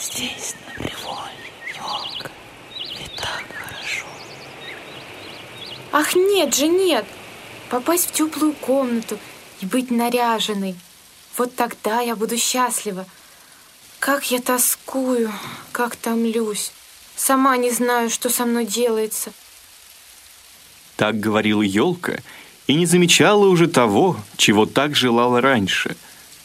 [0.00, 2.30] Здесь, на приволе, елка.
[2.96, 4.06] Ведь так хорошо.
[5.96, 7.06] Ах, нет же, нет!
[7.70, 9.16] Попасть в теплую комнату
[9.60, 10.74] и быть наряженной.
[11.38, 13.06] Вот тогда я буду счастлива.
[14.00, 15.30] Как я тоскую,
[15.70, 16.72] как томлюсь.
[17.14, 19.32] Сама не знаю, что со мной делается.
[20.96, 22.18] Так говорила елка
[22.66, 25.96] и не замечала уже того, чего так желала раньше,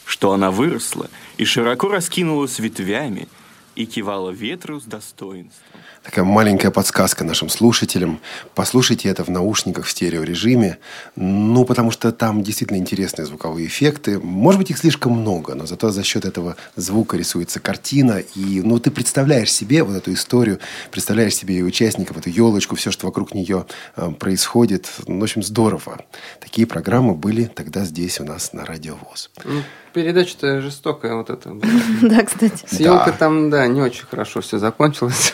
[0.06, 3.28] что она выросла и широко раскинулась ветвями
[3.74, 5.82] и кивала ветру с достоинством.
[6.10, 8.20] Такая маленькая подсказка нашим слушателям.
[8.55, 10.80] Послушайте это в наушниках в стереорежиме.
[11.16, 14.18] Ну, потому что там действительно интересные звуковые эффекты.
[14.18, 18.24] Может быть, их слишком много, но зато за счет этого звука рисуется картина.
[18.34, 20.57] И, ну, ты представляешь себе вот эту историю,
[20.89, 24.89] представляешь себе ее участников, эту елочку, все, что вокруг нее э, происходит.
[25.05, 25.99] Ну, в общем, здорово.
[26.39, 29.30] Такие программы были тогда здесь у нас на Радио ВОЗ.
[29.45, 29.62] Ну,
[29.93, 31.49] Передача-то жестокая вот эта.
[31.49, 31.72] была.
[32.01, 32.64] Да, кстати.
[32.68, 35.32] С елкой там, да, не очень хорошо все закончилось.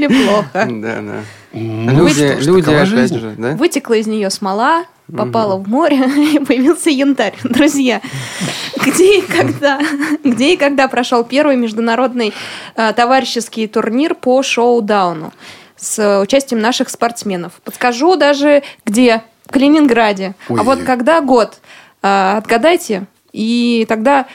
[0.00, 0.68] Поступили плохо.
[0.74, 1.22] Да, да.
[1.52, 3.52] Люди, люди опять же, да?
[3.52, 4.84] Вытекла из нее смола,
[5.14, 5.96] попала в море
[6.34, 7.34] и появился янтарь.
[7.44, 8.00] Друзья,
[8.84, 9.80] где и когда,
[10.24, 12.32] где и когда прошел первый международный
[12.76, 15.32] э, товарищеский турнир по шоу-дауну
[15.76, 17.52] с участием наших спортсменов?
[17.64, 19.22] Подскажу даже где.
[19.46, 20.34] В Калининграде.
[20.48, 20.58] Ой.
[20.58, 21.58] А вот когда год?
[22.02, 23.04] Э, Отгадайте.
[23.32, 24.26] И тогда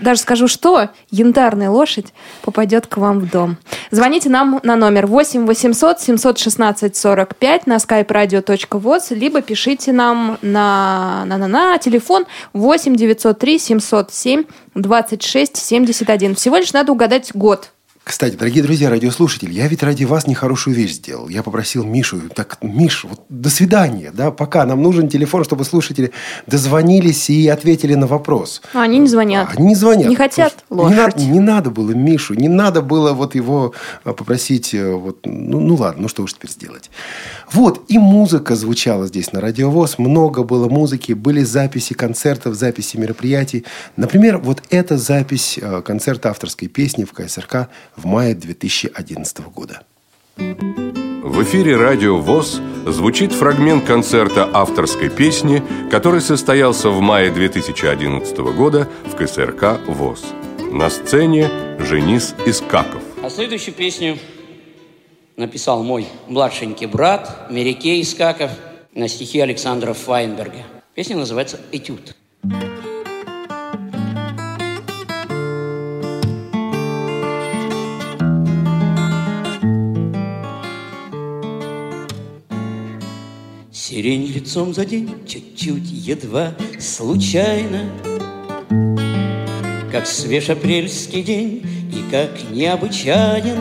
[0.00, 2.12] даже скажу, что янтарная лошадь
[2.42, 3.56] попадет к вам в дом.
[3.90, 11.38] Звоните нам на номер 8 800 716 45 на skype-radio.voz, либо пишите нам на, на,
[11.38, 16.34] на, на телефон 8 903 707 26 71.
[16.34, 17.70] Всего лишь надо угадать год.
[18.08, 21.28] Кстати, дорогие друзья, радиослушатели, я ведь ради вас нехорошую вещь сделал.
[21.28, 24.64] Я попросил Мишу, так, Миш, вот до свидания, да, пока.
[24.64, 26.12] Нам нужен телефон, чтобы слушатели
[26.46, 28.62] дозвонились и ответили на вопрос.
[28.72, 29.50] А они не звонят.
[29.54, 30.08] Они не звонят.
[30.08, 31.16] Не хотят Слушай, не, лошадь.
[31.16, 35.60] надо, не надо было Мишу, не надо было вот его а, попросить, э, вот, ну,
[35.60, 36.90] ну ладно, ну что уж теперь сделать.
[37.52, 43.66] Вот, и музыка звучала здесь на Радиовоз, много было музыки, были записи концертов, записи мероприятий.
[43.96, 47.68] Например, вот эта запись э, концерта авторской песни в КСРК
[47.98, 49.82] в мае 2011 года.
[50.36, 58.88] В эфире «Радио ВОЗ» звучит фрагмент концерта авторской песни, который состоялся в мае 2011 года
[59.04, 60.24] в КСРК ВОЗ.
[60.70, 63.02] На сцене Женис Искаков.
[63.22, 64.18] А следующую песню
[65.36, 68.52] написал мой младшенький брат Мерикей Искаков
[68.94, 70.64] на стихи Александра Файнберга.
[70.94, 72.16] Песня называется «Этюд».
[83.88, 87.90] Сирень лицом за день, чуть-чуть, едва, случайно,
[89.90, 93.56] Как свеж апрельский день и как необычайен.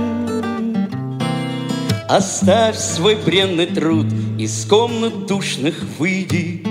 [2.10, 4.08] Оставь свой бренный труд,
[4.38, 6.62] из комнат душных выйди.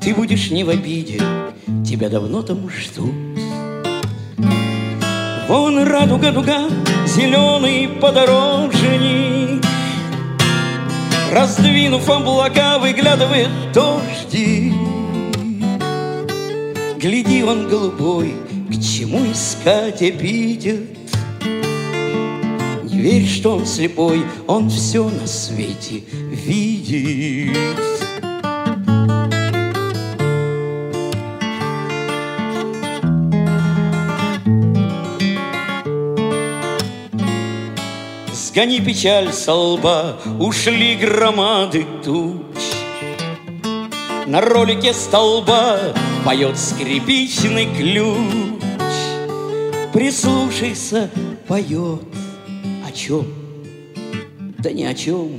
[0.00, 1.20] Ты будешь не в обиде,
[1.86, 3.12] тебя давно там ждут.
[5.46, 6.70] Вон радуга-дуга,
[7.06, 9.33] зеленый подорожник,
[11.34, 14.72] Раздвинув облака, выглядывает дождик.
[16.96, 18.34] Гляди, он голубой,
[18.68, 20.96] к чему искать эпитет?
[22.84, 28.03] Не верь, что он слепой, он все на свете видит.
[38.54, 42.62] Сгони печаль со лба, ушли громады туч.
[44.28, 45.80] На ролике столба
[46.24, 48.14] поет скрипичный ключ.
[49.92, 51.10] Прислушайся,
[51.48, 52.02] поет
[52.86, 53.26] о чем?
[54.58, 55.32] Да ни о чем,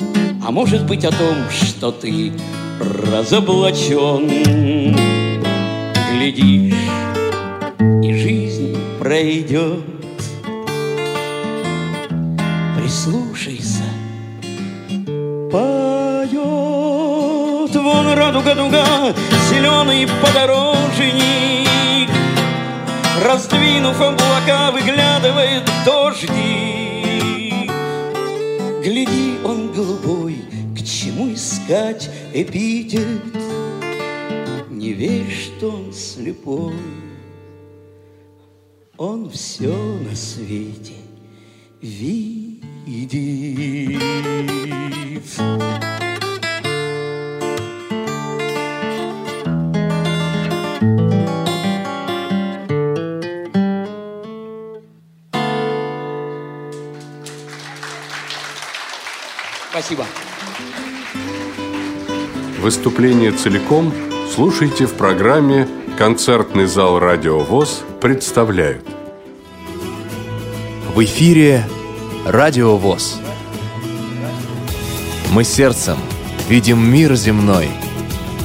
[0.45, 2.33] а может быть о том, что ты
[2.81, 4.27] разоблачен.
[6.11, 6.73] Глядишь,
[8.03, 9.94] и жизнь пройдет.
[12.95, 13.83] Прислушайся,
[15.51, 16.31] поет
[17.75, 19.13] вон радуга-дуга,
[19.49, 22.09] зеленый подорожник.
[23.21, 26.31] Раздвинув облака, выглядывает дождик.
[28.81, 30.37] Гляди, он голубой,
[30.73, 33.21] к чему искать эпитет?
[34.69, 36.75] Не верь, что он слепой,
[38.97, 40.93] он все на свете
[41.81, 42.34] видит.
[59.71, 60.05] Спасибо.
[62.59, 63.91] Выступление целиком
[64.33, 65.67] слушайте в программе
[65.97, 68.85] «Концертный зал Радио ВОЗ» представляют.
[70.93, 71.63] В эфире
[72.25, 73.19] Радио ВОЗ.
[75.31, 75.99] Мы сердцем
[76.49, 77.69] видим мир земной,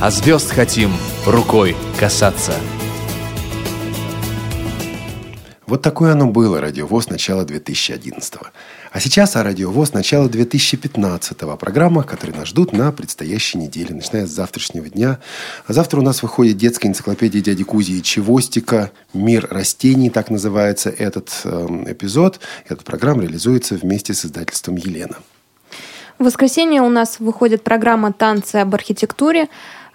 [0.03, 0.93] а звезд хотим
[1.25, 2.53] рукой касаться.
[5.71, 8.47] Вот такое оно было, Радиовоз начала 2011 -го.
[8.91, 11.57] А сейчас о Радиовоз начала 2015 -го.
[11.57, 15.21] Программа, которые нас ждут на предстоящей неделе, начиная с завтрашнего дня.
[15.69, 20.91] А завтра у нас выходит детская энциклопедия дяди Кузи и Чевостика «Мир растений», так называется
[20.91, 22.41] этот э, эпизод.
[22.69, 25.19] Эта программа реализуется вместе с издательством «Елена».
[26.19, 29.49] В воскресенье у нас выходит программа «Танцы об архитектуре»,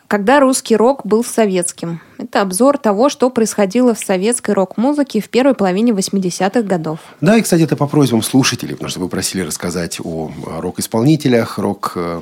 [0.07, 2.01] когда русский рок был советским.
[2.17, 6.99] Это обзор того, что происходило в советской рок-музыке в первой половине 80-х годов.
[7.19, 11.93] Да, и, кстати, это по просьбам слушателей, потому что вы просили рассказать о рок-исполнителях, рок,
[11.95, 12.21] э,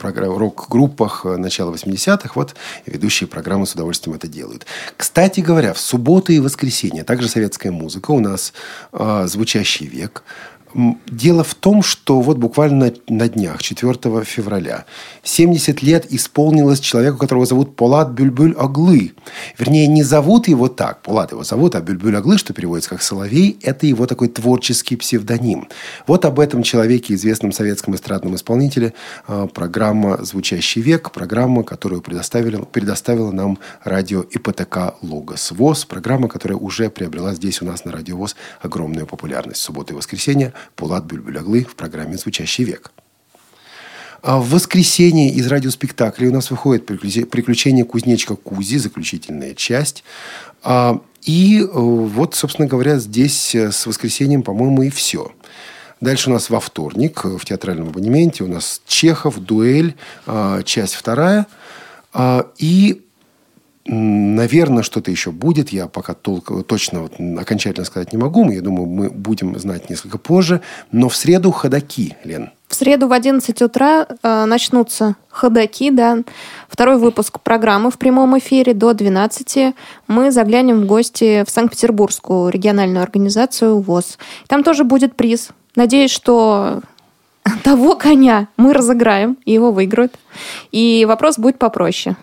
[0.00, 2.30] рок-группах начала 80-х.
[2.34, 4.66] Вот ведущие программы с удовольствием это делают.
[4.96, 8.10] Кстати говоря, в субботу и воскресенье также советская музыка.
[8.10, 8.52] У нас
[8.92, 10.24] э, «Звучащий век»,
[10.74, 14.84] Дело в том, что вот буквально на днях, 4 февраля,
[15.22, 19.12] 70 лет исполнилось человеку, которого зовут Полат Бюльбюль Оглы.
[19.58, 23.58] Вернее, не зовут его так, Полат его зовут, а Бюльбюль Оглы, что переводится как «Соловей»,
[23.62, 25.68] это его такой творческий псевдоним.
[26.06, 28.94] Вот об этом человеке, известном советском эстрадном исполнителе,
[29.26, 36.58] а, программа «Звучащий век», программа, которую предоставили, предоставила нам радио ИПТК «Логос ВОЗ», программа, которая
[36.58, 39.60] уже приобрела здесь у нас на радио ВОЗ огромную популярность.
[39.60, 42.92] Суббота и воскресенье Пулат Бюльбюляглы в программе «Звучащий век».
[44.22, 50.02] А в воскресенье из радиоспектакля у нас выходит «Приключения кузнечка Кузи», заключительная часть.
[50.62, 55.32] А, и э, вот, собственно говоря, здесь э, с воскресеньем, по-моему, и все.
[56.00, 59.94] Дальше у нас во вторник э, в театральном абонементе у нас Чехов, дуэль,
[60.64, 61.46] часть вторая.
[62.58, 63.02] И
[63.90, 65.70] Наверное, что-то еще будет.
[65.70, 68.50] Я пока толк, точно вот, окончательно сказать не могу.
[68.50, 70.60] Я думаю, мы будем знать несколько позже.
[70.92, 72.50] Но в среду ходаки, Лен.
[72.68, 76.18] В среду в 11 утра э, начнутся ходаки, да.
[76.68, 79.74] Второй выпуск программы в прямом эфире до 12.
[80.06, 84.18] Мы заглянем в гости в Санкт-Петербургскую региональную организацию ВОЗ.
[84.48, 85.48] Там тоже будет приз.
[85.76, 86.82] Надеюсь, что
[87.64, 90.16] того коня мы разыграем, и его выиграют.
[90.72, 92.16] И вопрос будет попроще.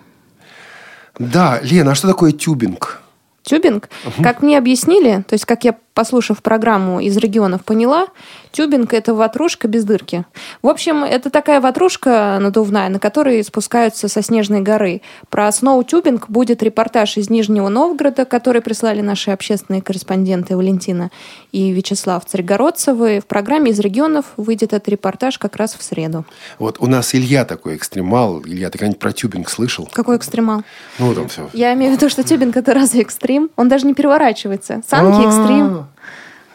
[1.19, 3.01] Да, Лена, а что такое тюбинг?
[3.43, 4.23] Тюбинг, угу.
[4.23, 8.07] как мне объяснили, то есть как я послушав программу из регионов, поняла,
[8.51, 10.25] тюбинг– это ватрушка без дырки.
[10.61, 15.01] В общем, это такая ватрушка надувная, на которой спускаются со снежной горы.
[15.29, 21.11] Про сноу-тюбинг будет репортаж из Нижнего Новгорода, который прислали наши общественные корреспонденты Валентина
[21.51, 23.21] и Вячеслав Царегородцевы.
[23.21, 26.25] В программе из регионов выйдет этот репортаж как раз в среду.
[26.59, 28.41] Вот у нас Илья такой экстремал.
[28.41, 29.89] Илья, ты когда-нибудь про тюбинг слышал?
[29.93, 30.63] Какой экстремал?
[30.99, 31.49] Ну, там все.
[31.53, 33.49] Я имею в виду, что тюбинг– это разве экстрим?
[33.55, 34.81] Он даже не переворачивается.
[34.85, 35.84] Санки– экстрим.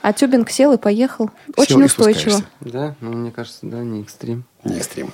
[0.02, 1.30] А тюбинг сел и поехал.
[1.56, 2.40] Очень и устойчиво.
[2.60, 4.44] Да, ну, мне кажется, да, не экстрим.
[4.64, 5.12] Не экстрим.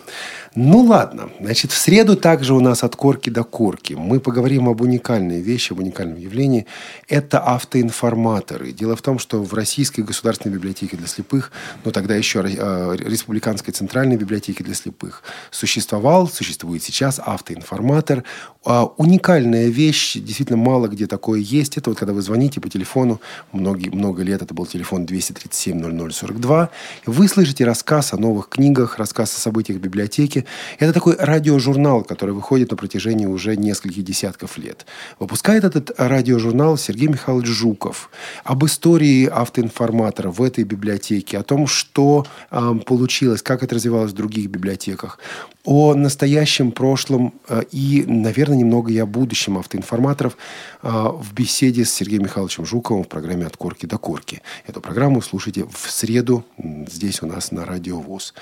[0.58, 1.28] Ну ладно.
[1.38, 3.92] Значит, в среду также у нас от корки до корки.
[3.92, 6.64] Мы поговорим об уникальной вещи, об уникальном явлении.
[7.08, 8.72] Это автоинформаторы.
[8.72, 11.52] Дело в том, что в Российской государственной библиотеке для слепых,
[11.84, 18.24] ну тогда еще э, Республиканской центральной библиотеке для слепых, существовал, существует сейчас автоинформатор.
[18.64, 21.76] А, уникальная вещь, действительно мало где такое есть.
[21.76, 23.20] Это вот когда вы звоните по телефону,
[23.52, 26.70] многие, много лет это был телефон 237 0042,
[27.04, 30.45] вы слышите рассказ о новых книгах, рассказ о событиях библиотеки.
[30.78, 34.86] Это такой радиожурнал, который выходит на протяжении уже нескольких десятков лет.
[35.18, 38.10] Выпускает этот радиожурнал Сергей Михайлович Жуков
[38.44, 44.14] об истории автоинформатора в этой библиотеке, о том, что э, получилось, как это развивалось в
[44.14, 45.18] других библиотеках,
[45.66, 50.36] о настоящем, прошлом э, и, наверное, немного и о будущем автоинформаторов
[50.82, 54.42] э, в беседе с Сергеем Михайловичем Жуковым в программе «От корки до корки».
[54.66, 58.32] Эту программу слушайте в среду здесь у нас на Радио ВОЗ.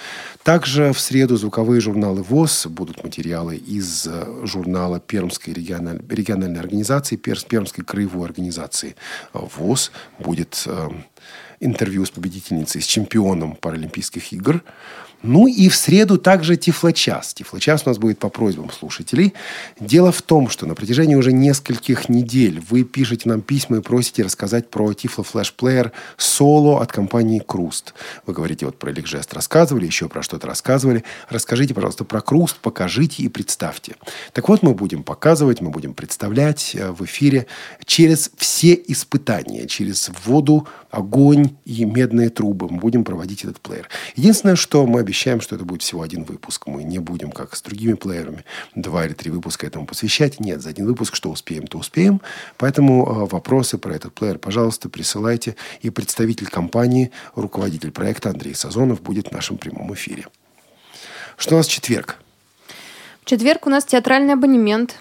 [0.42, 7.16] Также в среду звуковые журналы ВОЗ будут материалы из э, журнала Пермской региональ- региональной организации,
[7.16, 8.96] Пермской краевой организации
[9.32, 9.92] ВОЗ.
[10.18, 10.68] Будет
[11.60, 14.62] интервью с победительницей, с чемпионом Паралимпийских игр.
[15.26, 17.32] Ну и в среду также Тифлочас.
[17.32, 19.32] Тифлочас у нас будет по просьбам слушателей.
[19.80, 24.22] Дело в том, что на протяжении уже нескольких недель вы пишете нам письма и просите
[24.22, 27.94] рассказать про Тифло Флэш Плеер соло от компании Круст.
[28.26, 31.04] Вы говорите, вот про Эликжест рассказывали, еще про что-то рассказывали.
[31.30, 33.96] Расскажите, пожалуйста, про Круст, покажите и представьте.
[34.34, 37.46] Так вот, мы будем показывать, мы будем представлять э, в эфире
[37.86, 42.68] через все испытания, через воду, огонь и медные трубы.
[42.68, 43.88] Мы будем проводить этот плеер.
[44.14, 46.66] Единственное, что мы обещаем, что это будет всего один выпуск.
[46.66, 50.40] Мы не будем, как с другими плеерами, два или три выпуска этому посвящать.
[50.40, 52.20] Нет, за один выпуск, что успеем, то успеем.
[52.56, 55.56] Поэтому э, вопросы про этот плеер, пожалуйста, присылайте.
[55.82, 60.26] И представитель компании, руководитель проекта Андрей Сазонов будет в нашем прямом эфире.
[61.36, 62.18] Что у нас в четверг?
[63.22, 64.96] В четверг у нас театральный абонемент.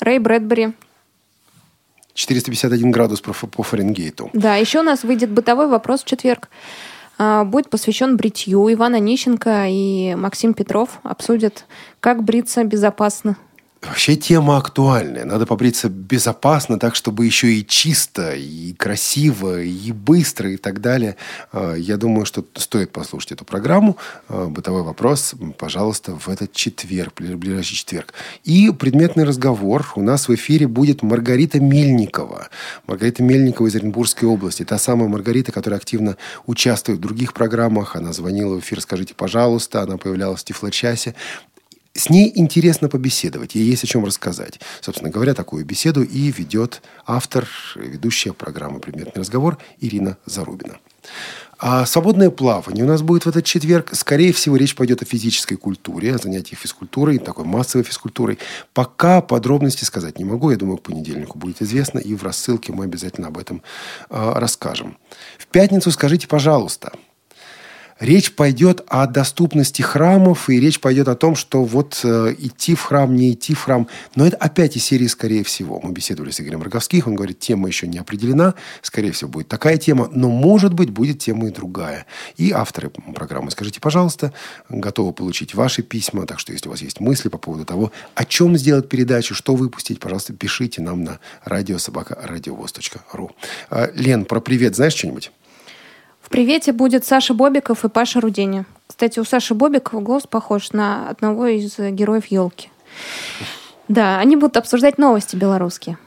[0.00, 0.72] Рэй Брэдбери.
[2.14, 4.30] 451 градус по, Фаренгейту.
[4.32, 6.48] Да, еще у нас выйдет бытовой вопрос в четверг.
[7.18, 8.72] А, Будет посвящен бритью.
[8.72, 11.64] Иван Онищенко и Максим Петров обсудят,
[12.00, 13.36] как бриться безопасно.
[13.84, 15.24] Вообще тема актуальная.
[15.24, 21.16] Надо побриться безопасно, так, чтобы еще и чисто, и красиво, и быстро, и так далее.
[21.52, 23.96] Э, Я думаю, что стоит послушать эту программу.
[24.28, 28.14] Э, Бытовой вопрос, пожалуйста, в этот четверг, ближайший четверг.
[28.44, 29.92] И предметный разговор.
[29.96, 32.50] У нас в эфире будет Маргарита Мельникова.
[32.86, 34.64] Маргарита Мельникова из Оренбургской области.
[34.64, 36.16] Та самая Маргарита, которая активно
[36.46, 37.96] участвует в других программах.
[37.96, 39.82] Она звонила в эфир «Скажите, пожалуйста».
[39.82, 41.16] Она появлялась в Тифлочасе.
[41.94, 44.60] С ней интересно побеседовать, ей есть о чем рассказать.
[44.80, 50.78] Собственно говоря, такую беседу и ведет автор, ведущая программы «Предметный разговор» Ирина Зарубина.
[51.64, 53.90] А свободное плавание у нас будет в этот четверг.
[53.92, 58.38] Скорее всего, речь пойдет о физической культуре, о занятиях физкультурой, такой массовой физкультурой.
[58.74, 60.50] Пока подробности сказать не могу.
[60.50, 62.00] Я думаю, к понедельнику будет известно.
[62.00, 63.62] И в рассылке мы обязательно об этом
[64.10, 64.98] э, расскажем.
[65.38, 66.94] В пятницу скажите, пожалуйста,
[68.00, 72.82] Речь пойдет о доступности храмов, и речь пойдет о том, что вот э, идти в
[72.82, 73.88] храм, не идти в храм.
[74.14, 75.80] Но это опять из серии «Скорее всего».
[75.82, 79.76] Мы беседовали с Игорем Роговских, он говорит, тема еще не определена, скорее всего, будет такая
[79.76, 82.06] тема, но, может быть, будет тема и другая.
[82.36, 84.32] И авторы программы, скажите, пожалуйста,
[84.68, 88.24] готовы получить ваши письма, так что если у вас есть мысли по поводу того, о
[88.24, 93.30] чем сделать передачу, что выпустить, пожалуйста, пишите нам на радиособака.радиовоз.ру.
[93.70, 95.30] А, Лен, про привет знаешь что-нибудь?
[96.22, 98.64] В привете будет Саша Бобиков и Паша Рудени.
[98.86, 102.70] Кстати, у Саши Бобикова голос похож на одного из героев елки.
[103.88, 105.98] Да, они будут обсуждать новости белорусские.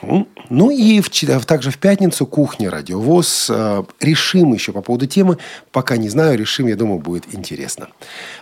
[0.00, 0.26] Мгм.
[0.48, 3.50] Ну и в, чет- также в пятницу кухня радиовоз.
[3.50, 5.36] Э, Решим еще по поводу темы.
[5.72, 7.88] Пока не знаю, решим, я думаю, будет интересно.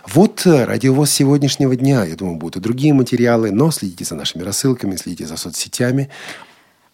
[0.07, 2.05] Вот э, радиовоз сегодняшнего дня.
[2.05, 6.09] Я думаю, будут и другие материалы, но следите за нашими рассылками, следите за соцсетями.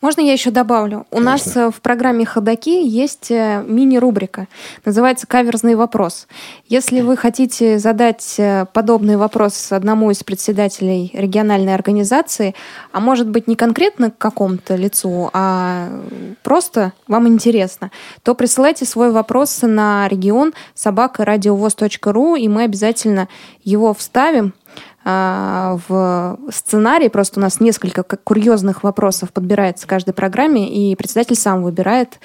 [0.01, 1.05] Можно я еще добавлю?
[1.11, 4.47] У нас э, в программе «Ходоки» есть э, мини-рубрика.
[4.85, 6.27] Называется «Каверзный вопрос».
[6.67, 12.55] Если вы хотите задать э, подобный вопрос одному из председателей региональной организации,
[12.93, 15.89] а может быть не конкретно к какому-то лицу, а
[16.43, 17.91] просто вам интересно,
[18.23, 23.27] то присылайте свой вопрос на регион собакарадиовоз.ру, и мы обязательно
[23.65, 24.53] его вставим
[25.87, 27.09] в сценарий.
[27.09, 32.19] Просто у нас несколько курьезных вопросов подбирается в каждой программе, и председатель сам выбирает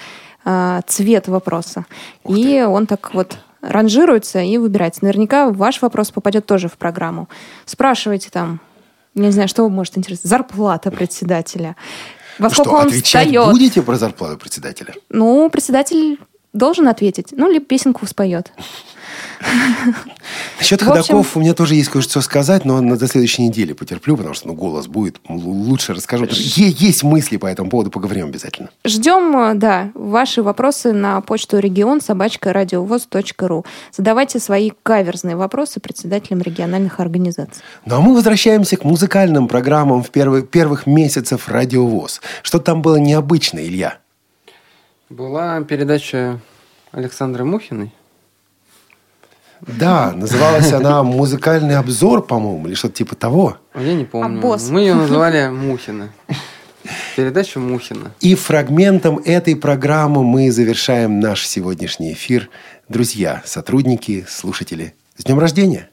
[0.45, 1.87] а, цвет вопроса.
[2.29, 5.05] И он так вот ранжируется и выбирается.
[5.05, 7.29] Наверняка ваш вопрос попадет тоже в программу.
[7.65, 8.61] Спрашивайте там,
[9.15, 10.29] не знаю, что вы может интересовать.
[10.29, 11.77] Зарплата председателя.
[12.39, 13.51] Во Что, сколько он отвечать встает?
[13.51, 14.95] будете про зарплату председателя?
[15.09, 16.19] Ну, председатель
[16.53, 17.29] должен ответить.
[17.31, 18.53] Ну, либо песенку споет.
[20.59, 23.73] Насчет В общем- ходоков у меня тоже есть кое-что сказать, но на до следующей недели
[23.73, 25.21] потерплю, потому что ну, голос будет.
[25.29, 26.27] Лучше расскажу.
[26.31, 28.71] Есть мысли по этому поводу, поговорим обязательно.
[28.85, 33.65] Ждем, э, да, ваши вопросы на почту регион собачка радиовоз.ру.
[33.93, 37.63] Задавайте свои каверзные вопросы председателям региональных организаций.
[37.85, 42.21] Ну а мы возвращаемся к музыкальным программам в первых, первых месяцев радиовоз.
[42.43, 43.99] Что там было необычное, Илья?
[45.11, 46.41] Была передача
[46.93, 47.93] Александры Мухиной.
[49.67, 53.57] Да, называлась она «Музыкальный обзор», по-моему, или что-то типа того.
[53.73, 54.41] А Я не помню.
[54.41, 54.69] босс?
[54.69, 56.11] Мы ее называли Мухина.
[57.17, 58.13] Передача Мухина.
[58.21, 62.51] И фрагментом этой программы мы завершаем наш сегодняшний эфир.
[62.89, 65.89] Друзья, сотрудники, слушатели, с днем рождения!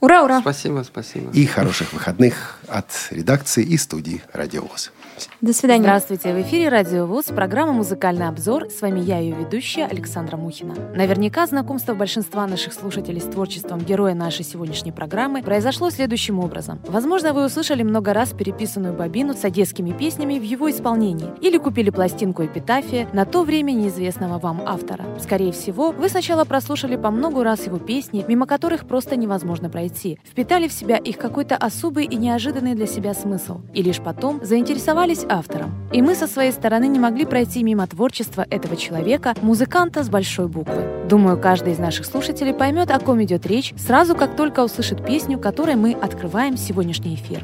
[0.00, 0.40] Ура, ура!
[0.40, 1.30] Спасибо, спасибо.
[1.32, 4.92] И хороших выходных от редакции и студии «Радиовоз».
[5.40, 5.82] До свидания.
[5.82, 8.68] Здравствуйте, в эфире Радио ВУЗ, программа «Музыкальный обзор».
[8.70, 10.74] С вами я, ее ведущая Александра Мухина.
[10.94, 16.80] Наверняка знакомство большинства наших слушателей с творчеством героя нашей сегодняшней программы произошло следующим образом.
[16.88, 21.90] Возможно, вы услышали много раз переписанную бобину с одесскими песнями в его исполнении или купили
[21.90, 25.04] пластинку эпитафия на то время неизвестного вам автора.
[25.20, 30.18] Скорее всего, вы сначала прослушали по многу раз его песни, мимо которых просто невозможно пройти,
[30.24, 35.05] впитали в себя их какой-то особый и неожиданный для себя смысл, и лишь потом заинтересовались
[35.28, 35.72] автором.
[35.92, 40.48] И мы со своей стороны не могли пройти мимо творчества этого человека, музыканта с большой
[40.48, 40.82] буквы.
[41.08, 45.38] Думаю, каждый из наших слушателей поймет, о ком идет речь, сразу как только услышит песню,
[45.38, 47.42] которой мы открываем сегодняшний эфир.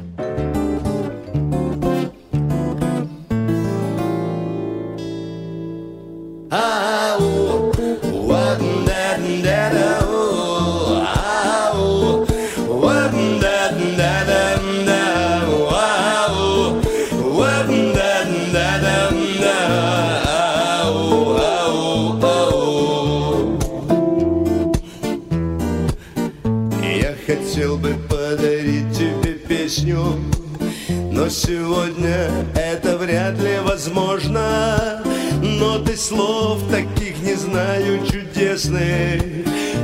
[31.33, 35.01] Сегодня это вряд ли возможно.
[35.41, 39.21] Но ты слов таких не знаю чудесных,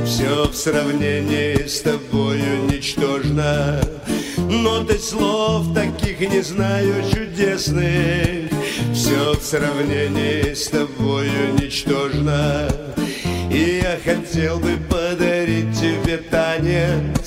[0.06, 3.80] все в сравнении с тобою ничтожно.
[4.36, 8.50] Но ты слов таких не знаю чудесных,
[8.94, 12.68] все в сравнении с тобою ничтожно.
[13.52, 17.19] И я хотел бы подарить тебе танец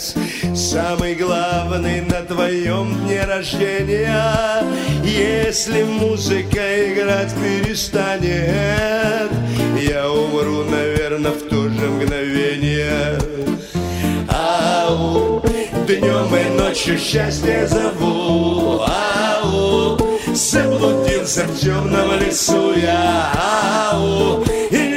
[1.24, 4.63] главный на твоем дне рождения.
[5.03, 9.32] Если музыка играть перестанет
[9.80, 13.17] Я умру, наверное, в то же мгновение.
[14.30, 15.41] Ау,
[15.88, 18.82] днем и ночью счастье зову.
[18.82, 19.97] Ау,
[20.34, 23.32] заблудился в темном лесу я.
[23.91, 24.93] Ау, и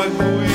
[0.00, 0.49] вот не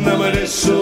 [0.00, 0.81] заблудился в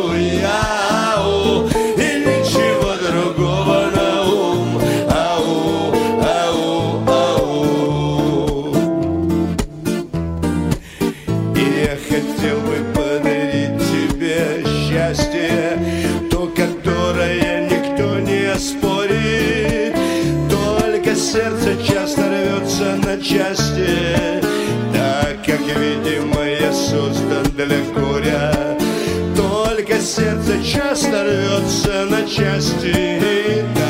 [30.31, 33.65] сердце часто рвется на части.
[33.75, 33.90] Да.